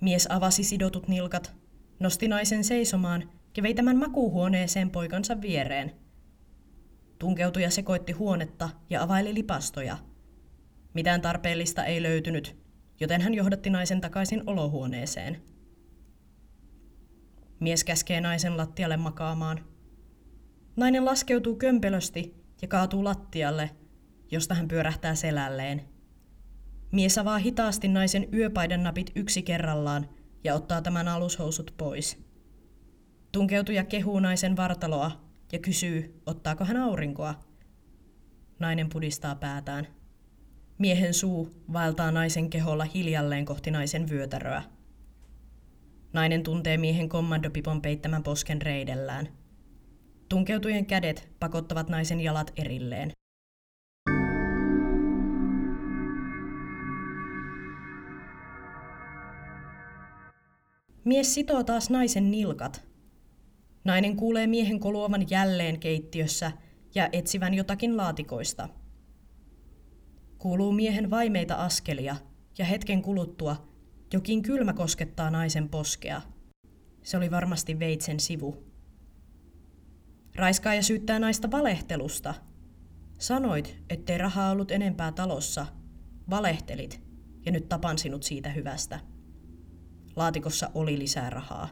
[0.00, 1.54] Mies avasi sidotut nilkat
[2.00, 5.92] nosti naisen seisomaan ja vei tämän makuuhuoneeseen poikansa viereen.
[7.18, 9.98] Tunkeutuja sekoitti huonetta ja availi lipastoja.
[10.94, 12.56] Mitään tarpeellista ei löytynyt,
[13.00, 15.42] joten hän johdatti naisen takaisin olohuoneeseen.
[17.60, 19.64] Mies käskee naisen lattialle makaamaan.
[20.76, 23.70] Nainen laskeutuu kömpelösti ja kaatuu lattialle,
[24.30, 25.84] josta hän pyörähtää selälleen.
[26.92, 30.08] Mies avaa hitaasti naisen yöpaidan napit yksi kerrallaan–
[30.44, 32.18] ja ottaa tämän alushousut pois.
[33.32, 35.10] Tunkeutuja kehuu naisen vartaloa
[35.52, 37.34] ja kysyy, ottaako hän aurinkoa.
[38.58, 39.86] Nainen pudistaa päätään.
[40.78, 44.62] Miehen suu vaeltaa naisen keholla hiljalleen kohti naisen vyötäröä.
[46.12, 49.28] Nainen tuntee miehen kommandopipon peittämän posken reidellään.
[50.28, 53.12] Tunkeutujen kädet pakottavat naisen jalat erilleen.
[61.04, 62.88] Mies sitoo taas naisen nilkat.
[63.84, 66.52] Nainen kuulee miehen koluavan jälleen keittiössä
[66.94, 68.68] ja etsivän jotakin laatikoista.
[70.38, 72.16] Kuuluu miehen vaimeita askelia
[72.58, 73.69] ja hetken kuluttua
[74.12, 76.22] jokin kylmä koskettaa naisen poskea.
[77.02, 78.64] Se oli varmasti veitsen sivu.
[80.36, 82.34] Raiskaaja syyttää naista valehtelusta.
[83.18, 85.66] Sanoit, ettei rahaa ollut enempää talossa.
[86.30, 87.02] Valehtelit,
[87.46, 89.00] ja nyt tapan sinut siitä hyvästä.
[90.16, 91.68] Laatikossa oli lisää rahaa.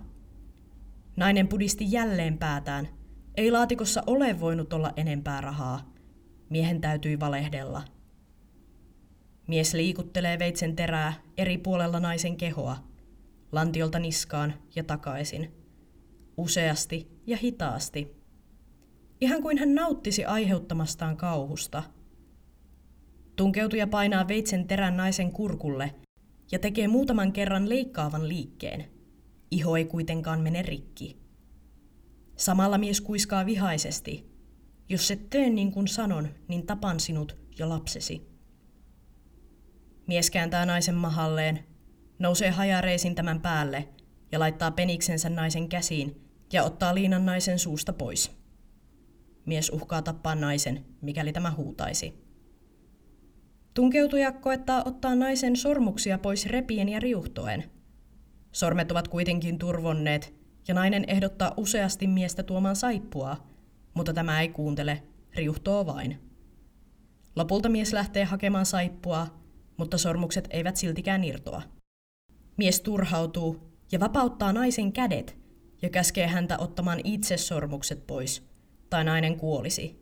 [1.16, 2.88] Nainen pudisti jälleen päätään.
[3.36, 5.92] Ei laatikossa ole voinut olla enempää rahaa.
[6.50, 7.82] Miehen täytyi valehdella.
[9.48, 12.76] Mies liikuttelee veitsen terää eri puolella naisen kehoa,
[13.52, 15.52] lantiolta niskaan ja takaisin.
[16.36, 18.16] Useasti ja hitaasti.
[19.20, 21.82] Ihan kuin hän nauttisi aiheuttamastaan kauhusta.
[23.36, 25.94] Tunkeutuja painaa veitsen terän naisen kurkulle
[26.52, 28.84] ja tekee muutaman kerran leikkaavan liikkeen.
[29.50, 31.16] Iho ei kuitenkaan mene rikki.
[32.36, 34.30] Samalla mies kuiskaa vihaisesti.
[34.88, 38.37] Jos et tee niin kuin sanon, niin tapan sinut ja lapsesi.
[40.08, 41.64] Mies kääntää naisen mahalleen,
[42.18, 43.88] nousee hajareisin tämän päälle
[44.32, 48.38] ja laittaa peniksensä naisen käsiin ja ottaa liinan naisen suusta pois.
[49.46, 52.14] Mies uhkaa tappaa naisen, mikäli tämä huutaisi.
[53.74, 57.64] Tunkeutuja koettaa ottaa naisen sormuksia pois repien ja riuhtoen.
[58.52, 60.34] Sormet ovat kuitenkin turvonneet,
[60.68, 63.36] ja nainen ehdottaa useasti miestä tuomaan saippua,
[63.94, 65.02] mutta tämä ei kuuntele,
[65.34, 66.18] riuhtoo vain.
[67.36, 69.37] Lopulta mies lähtee hakemaan saippua,
[69.78, 71.62] mutta sormukset eivät siltikään irtoa.
[72.56, 75.36] Mies turhautuu ja vapauttaa naisen kädet
[75.82, 78.48] ja käskee häntä ottamaan itse sormukset pois,
[78.90, 79.98] tai nainen kuolisi.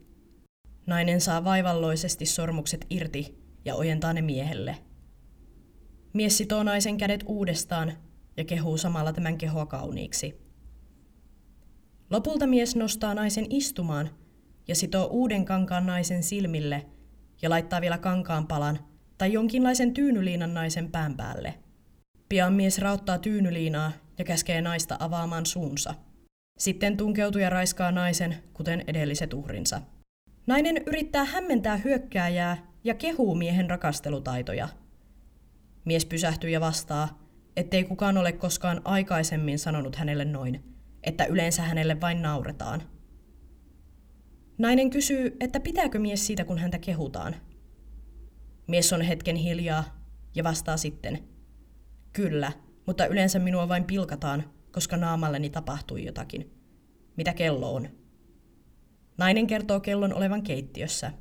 [0.86, 4.76] Nainen saa vaivalloisesti sormukset irti ja ojentaa ne miehelle.
[6.12, 7.92] Mies sitoo naisen kädet uudestaan
[8.36, 10.46] ja kehuu samalla tämän kehoa kauniiksi.
[12.10, 14.10] Lopulta mies nostaa naisen istumaan
[14.68, 16.86] ja sitoo uuden kankaan naisen silmille
[17.42, 18.78] ja laittaa vielä kankaan palan
[19.18, 21.54] tai jonkinlaisen tyynyliinan naisen pään päälle.
[22.28, 25.94] Pian mies rauttaa tyynyliinaa ja käskee naista avaamaan suunsa.
[26.58, 29.80] Sitten tunkeutuu ja raiskaa naisen, kuten edelliset uhrinsa.
[30.46, 34.68] Nainen yrittää hämmentää hyökkääjää ja kehuu miehen rakastelutaitoja.
[35.84, 37.18] Mies pysähtyy ja vastaa,
[37.56, 40.64] ettei kukaan ole koskaan aikaisemmin sanonut hänelle noin,
[41.02, 42.82] että yleensä hänelle vain nauretaan.
[44.58, 47.36] Nainen kysyy, että pitääkö mies siitä, kun häntä kehutaan.
[48.66, 49.84] Mies on hetken hiljaa
[50.34, 51.18] ja vastaa sitten,
[52.12, 52.52] kyllä,
[52.86, 56.50] mutta yleensä minua vain pilkataan, koska naamalleni tapahtui jotakin.
[57.16, 57.88] Mitä kello on?
[59.18, 61.12] Nainen kertoo kellon olevan keittiössä.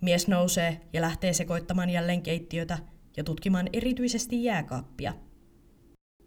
[0.00, 2.78] Mies nousee ja lähtee sekoittamaan jälleen keittiötä
[3.16, 5.14] ja tutkimaan erityisesti jääkaappia.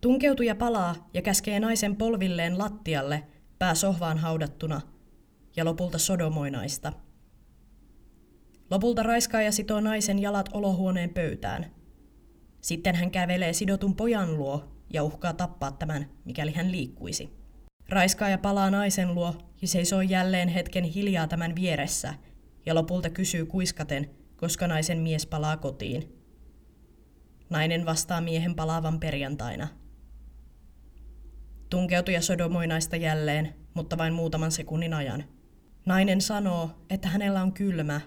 [0.02, 3.24] Tunkeutuja palaa ja käskee naisen polvilleen lattialle,
[3.60, 4.82] pää sohvaan haudattuna,
[5.56, 6.94] ja lopulta sodomoi naista.
[8.72, 11.66] Lopulta raiskaaja sitoo naisen jalat olohuoneen pöytään.
[12.62, 17.30] Sitten hän kävelee sidotun pojan luo ja uhkaa tappaa tämän, mikäli hän liikkuisi.
[17.90, 22.14] Raiskaaja palaa naisen luo ja seisoo jälleen hetken hiljaa tämän vieressä
[22.66, 26.16] ja lopulta kysyy kuiskaten, koska naisen mies palaa kotiin.
[27.50, 29.68] Nainen vastaa miehen palaavan perjantaina.
[31.70, 35.24] Tunkeutuja sodomoi naista jälleen, mutta vain muutaman sekunnin ajan.
[35.86, 38.02] Nainen sanoo, että hänellä on kylmä.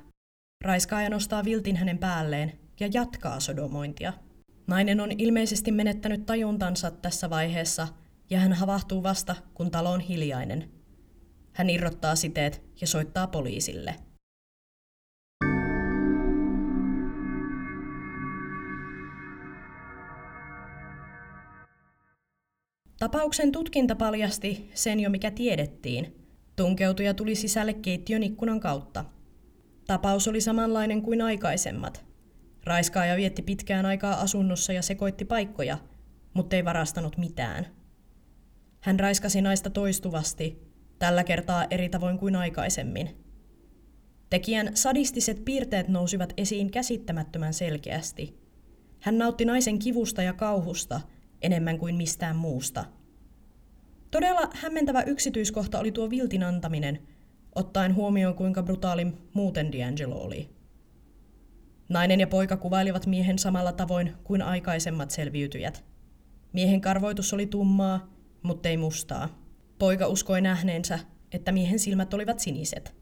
[0.62, 4.12] Raiskaaja nostaa viltin hänen päälleen ja jatkaa sodomointia.
[4.66, 7.88] Nainen on ilmeisesti menettänyt tajuntansa tässä vaiheessa
[8.30, 10.70] ja hän havahtuu vasta, kun talo on hiljainen.
[11.52, 13.94] Hän irrottaa siteet ja soittaa poliisille.
[22.98, 26.26] Tapauksen tutkinta paljasti sen jo mikä tiedettiin.
[26.56, 29.04] Tunkeutuja tuli sisälle keittiön ikkunan kautta.
[29.92, 32.04] Tapaus oli samanlainen kuin aikaisemmat–
[32.64, 35.78] Raiskaaja vietti pitkään aikaa asunnossa ja sekoitti paikkoja,
[36.34, 37.66] mutta ei varastanut mitään.
[38.80, 40.62] Hän raiskasi naista toistuvasti,
[40.98, 43.10] tällä kertaa eri tavoin kuin aikaisemmin.
[44.30, 48.38] Tekijän sadistiset piirteet nousivat esiin käsittämättömän selkeästi.
[49.00, 51.00] Hän nautti naisen kivusta ja kauhusta
[51.42, 52.84] enemmän kuin mistään muusta.
[54.10, 57.11] Todella hämmentävä yksityiskohta oli tuo viltin antaminen,
[57.54, 60.50] ottaen huomioon kuinka brutaali muuten D'Angelo oli.
[61.88, 65.84] Nainen ja poika kuvailivat miehen samalla tavoin kuin aikaisemmat selviytyjät.
[66.52, 69.28] Miehen karvoitus oli tummaa, mutta ei mustaa.
[69.78, 70.98] Poika uskoi nähneensä,
[71.32, 72.94] että miehen silmät olivat siniset.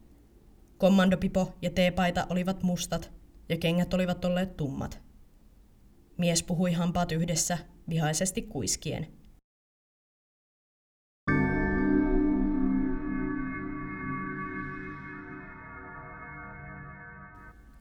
[0.77, 3.11] Kommandopipo ja teepaita olivat mustat
[3.49, 5.01] ja kengät olivat olleet tummat.
[6.17, 7.57] Mies puhui hampaat yhdessä,
[7.89, 9.07] vihaisesti kuiskien–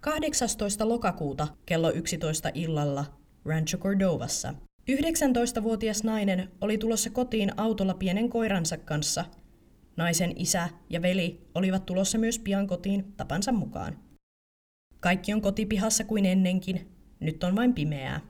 [0.01, 0.89] 18.
[0.89, 3.05] lokakuuta kello 11 illalla
[3.45, 4.55] Rancho Cordovassa.
[4.91, 9.25] 19-vuotias nainen oli tulossa kotiin autolla pienen koiransa kanssa.
[9.97, 13.99] Naisen isä ja veli olivat tulossa myös pian kotiin tapansa mukaan.
[15.01, 18.21] Kaikki on kotipihassa kuin ennenkin, nyt on vain pimeää.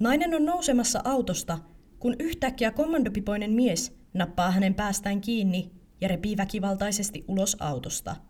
[0.00, 1.58] Nainen on nousemassa autosta,
[1.98, 8.16] kun yhtäkkiä kommandopipoinen mies nappaa hänen päästään kiinni ja repii väkivaltaisesti ulos autosta–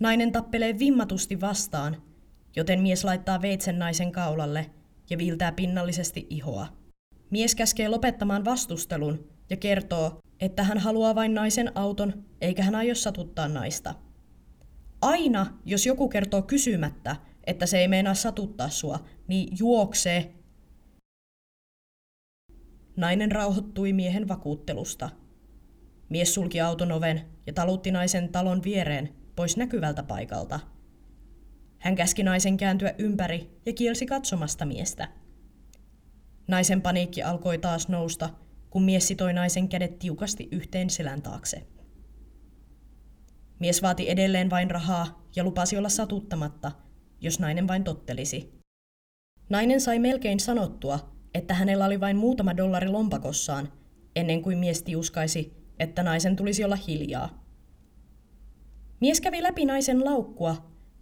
[0.00, 2.02] Nainen tappelee vimmatusti vastaan,
[2.56, 4.70] joten mies laittaa veitsen naisen kaulalle
[5.10, 6.66] ja viiltää pinnallisesti ihoa.
[7.30, 12.94] Mies käskee lopettamaan vastustelun ja kertoo, että hän haluaa vain naisen auton, eikä hän aio
[12.94, 13.94] satuttaa naista.
[15.00, 20.34] Aina, jos joku kertoo kysymättä, että se ei meinaa satuttaa sua, niin juoksee.
[22.96, 25.10] Nainen rauhoittui miehen vakuuttelusta.
[26.08, 30.60] Mies sulki auton oven ja talutti naisen talon viereen, pois näkyvältä paikalta.
[31.78, 35.08] Hän käski naisen kääntyä ympäri ja kielsi katsomasta miestä.
[36.48, 38.30] Naisen paniikki alkoi taas nousta,
[38.70, 41.66] kun mies sitoi naisen kädet tiukasti yhteen selän taakse.
[43.58, 46.72] Mies vaati edelleen vain rahaa ja lupasi olla satuttamatta,
[47.20, 48.52] jos nainen vain tottelisi.
[49.48, 53.72] Nainen sai melkein sanottua, että hänellä oli vain muutama dollari lompakossaan,
[54.16, 57.47] ennen kuin mies tiuskaisi, että naisen tulisi olla hiljaa.
[59.00, 60.56] Mies kävi läpi naisen laukkua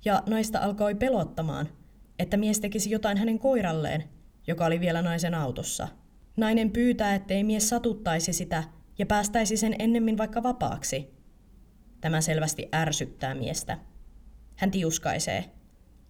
[0.04, 1.68] ja naista alkoi pelottamaan,
[2.18, 4.04] että mies tekisi jotain hänen koiralleen,
[4.46, 5.88] joka oli vielä naisen autossa.
[6.36, 8.64] Nainen pyytää, ettei mies satuttaisi sitä
[8.98, 11.10] ja päästäisi sen ennemmin vaikka vapaaksi.
[12.00, 13.78] Tämä selvästi ärsyttää miestä.
[14.56, 15.44] Hän tiuskaisee.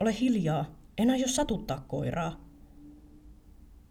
[0.00, 2.40] Ole hiljaa, en aio satuttaa koiraa.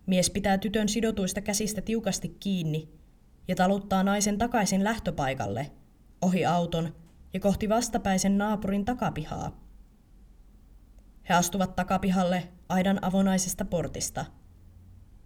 [0.06, 2.90] Mies pitää tytön sidotuista käsistä tiukasti kiinni
[3.48, 5.72] ja taluttaa naisen takaisin lähtöpaikalle,
[6.22, 7.05] ohi auton
[7.36, 9.62] ja kohti vastapäisen naapurin takapihaa.
[11.30, 14.26] He astuvat takapihalle aidan avonaisesta portista.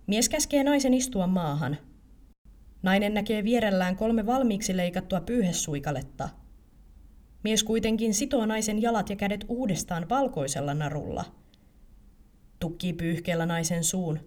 [0.08, 1.78] Mies käskee naisen istua maahan.
[2.84, 6.30] Nainen näkee vierellään kolme valmiiksi leikattua pyyhesuikaletta.
[7.44, 11.26] Mies kuitenkin sitoo naisen jalat ja kädet uudestaan valkoisella narulla.
[12.60, 14.20] Tukkii pyyhkeellä naisen suun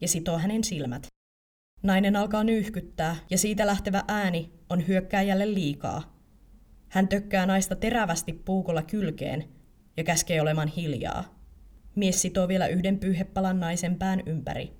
[0.00, 1.06] ja sitoo hänen silmät.
[1.82, 6.15] Nainen alkaa nyyhkyttää ja siitä lähtevä ääni on hyökkääjälle liikaa.
[6.96, 9.44] Hän tökkää naista terävästi puukolla kylkeen
[9.96, 11.24] ja käskee olemaan hiljaa.
[11.94, 14.72] Mies sitoo vielä yhden pyyhepalan naisen pään ympäri.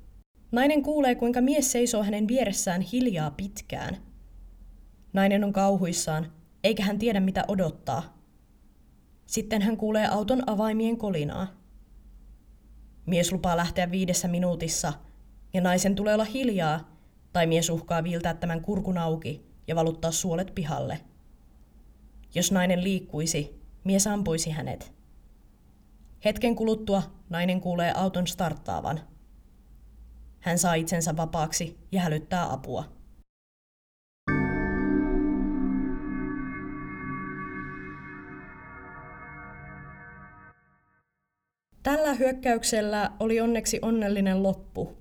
[0.52, 3.96] Nainen kuulee, kuinka mies seisoo hänen vieressään hiljaa pitkään.
[5.12, 6.32] Nainen on kauhuissaan,
[6.64, 8.22] eikä hän tiedä mitä odottaa.
[9.26, 11.46] Sitten hän kuulee auton avaimien kolinaa.
[13.06, 14.92] Mies lupaa lähteä viidessä minuutissa,
[15.54, 16.98] ja naisen tulee olla hiljaa,
[17.32, 21.00] tai mies uhkaa viiltää tämän kurkun auki ja valuttaa suolet pihalle.
[22.37, 24.93] Jos nainen liikkuisi, mies ampuisi hänet.
[26.24, 29.01] Hetken kuluttua nainen kuulee auton starttaavan.
[30.41, 32.84] Hän saa itsensä vapaaksi ja hälyttää apua.
[41.82, 44.97] Tällä hyökkäyksellä oli onneksi onnellinen loppu.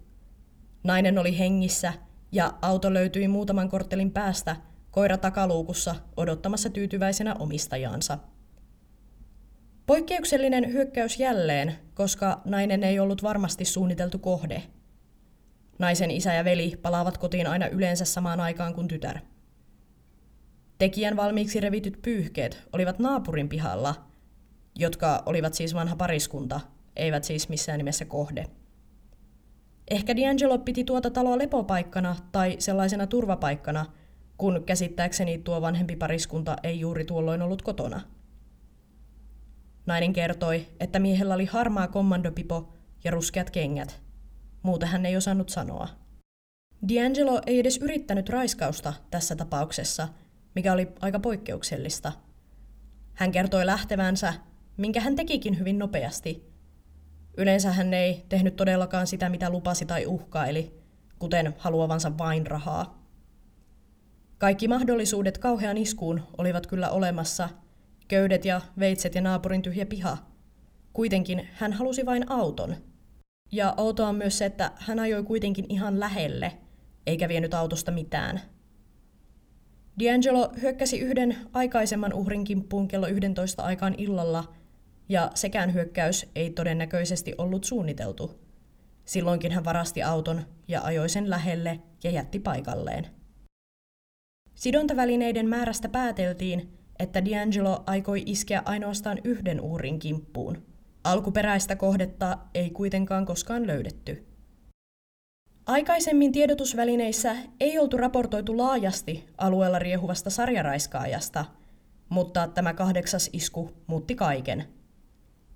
[0.84, 1.94] Nainen oli hengissä
[2.32, 4.56] ja auto löytyi muutaman korttelin päästä
[4.96, 8.18] koira takaluukussa odottamassa tyytyväisenä omistajaansa.
[9.86, 14.64] Poikkeuksellinen hyökkäys jälleen, koska nainen ei ollut varmasti suunniteltu kohde.
[15.80, 19.20] Naisen isä ja veli palaavat kotiin aina yleensä samaan aikaan kuin tytär.
[20.78, 23.96] Tekijän valmiiksi revityt pyyhkeet olivat naapurin pihalla,
[24.76, 26.60] jotka olivat siis vanha pariskunta,
[26.96, 28.46] eivät siis missään nimessä kohde.
[29.92, 33.86] Ehkä D'Angelo piti tuota taloa lepopaikkana tai sellaisena turvapaikkana,
[34.38, 38.02] kun käsittääkseni tuo vanhempi pariskunta ei juuri tuolloin ollut kotona–
[39.86, 42.74] Nainen kertoi, että miehellä oli harmaa kommandopipo
[43.04, 44.02] ja ruskeat kengät.
[44.64, 45.88] Muuta hän ei osannut sanoa.
[46.86, 50.08] D'Angelo ei edes yrittänyt raiskausta tässä tapauksessa,
[50.56, 52.12] mikä oli aika poikkeuksellista.
[53.14, 54.34] Hän kertoi lähtevänsä,
[54.78, 56.54] minkä hän tekikin hyvin nopeasti.
[57.38, 60.82] Yleensä hän ei tehnyt todellakaan sitä, mitä lupasi tai uhkaili,
[61.20, 63.05] kuten haluavansa vain rahaa.
[64.38, 67.50] Kaikki mahdollisuudet kauhean iskuun olivat kyllä olemassa–
[68.08, 70.18] Köydet ja veitset ja naapurin tyhjä piha.
[70.94, 72.76] Kuitenkin hän halusi vain auton.
[73.52, 76.52] Ja outoa on myös se, että hän ajoi kuitenkin ihan lähelle,
[77.08, 78.42] eikä vienyt autosta mitään.
[80.02, 84.54] D'Angelo hyökkäsi yhden aikaisemman uhrin kimppuun kello 11 aikaan illalla,
[85.10, 88.40] ja sekään hyökkäys ei todennäköisesti ollut suunniteltu.
[89.06, 93.15] Silloinkin hän varasti auton ja ajoi sen lähelle ja jätti paikalleen.
[94.56, 100.64] Sidontavälineiden määrästä pääteltiin, että D'Angelo aikoi iskeä ainoastaan yhden uhrin kimppuun.
[101.04, 104.26] Alkuperäistä kohdetta ei kuitenkaan koskaan löydetty.
[105.66, 111.46] Aikaisemmin tiedotusvälineissä ei oltu raportoitu laajasti alueella riehuvasta sarjaraiskaajasta,
[112.10, 114.66] mutta tämä kahdeksas isku muutti kaiken.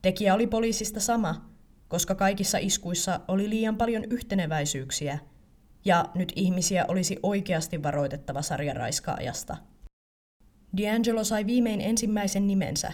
[0.02, 1.50] Tekijä oli poliisista sama,
[1.88, 5.20] koska kaikissa iskuissa oli liian paljon yhteneväisyyksiä,
[5.86, 9.58] ja nyt ihmisiä olisi oikeasti varoitettava sarjaraiskaajasta.
[10.78, 12.94] D'Angelo sai viimein ensimmäisen nimensä,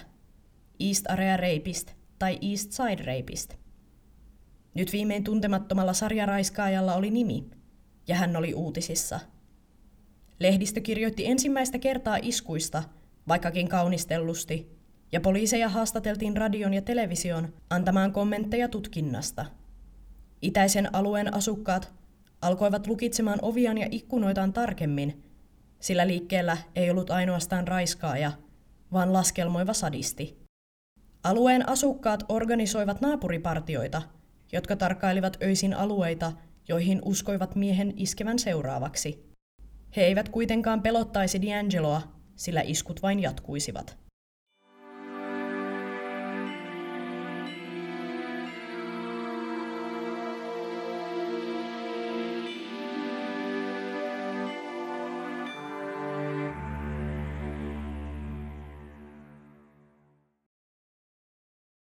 [0.80, 3.54] East Area Rapist tai East Side Rapist.
[4.74, 7.50] Nyt viimein tuntemattomalla sarjaraiskaajalla oli nimi,
[8.08, 9.20] ja hän oli uutisissa.
[10.40, 12.84] Lehdistö kirjoitti ensimmäistä kertaa iskuista,
[13.28, 14.76] vaikkakin kaunistellusti,
[15.12, 19.46] ja poliiseja haastateltiin radion ja television antamaan kommentteja tutkinnasta.
[20.42, 21.94] Itäisen alueen asukkaat
[22.46, 25.14] alkoivat lukitsemaan oviaan ja ikkunoitaan tarkemmin–
[25.80, 28.32] sillä liikkeellä ei ollut ainoastaan raiskaaja,
[28.93, 30.38] vaan laskelmoiva sadisti.
[31.24, 34.02] Alueen asukkaat organisoivat naapuripartioita,
[34.52, 36.32] jotka tarkkailivat öisin alueita,
[36.68, 39.26] joihin uskoivat miehen iskevän seuraavaksi.
[39.96, 42.02] He eivät kuitenkaan pelottaisi D'Angeloa,
[42.36, 44.05] sillä iskut vain jatkuisivat.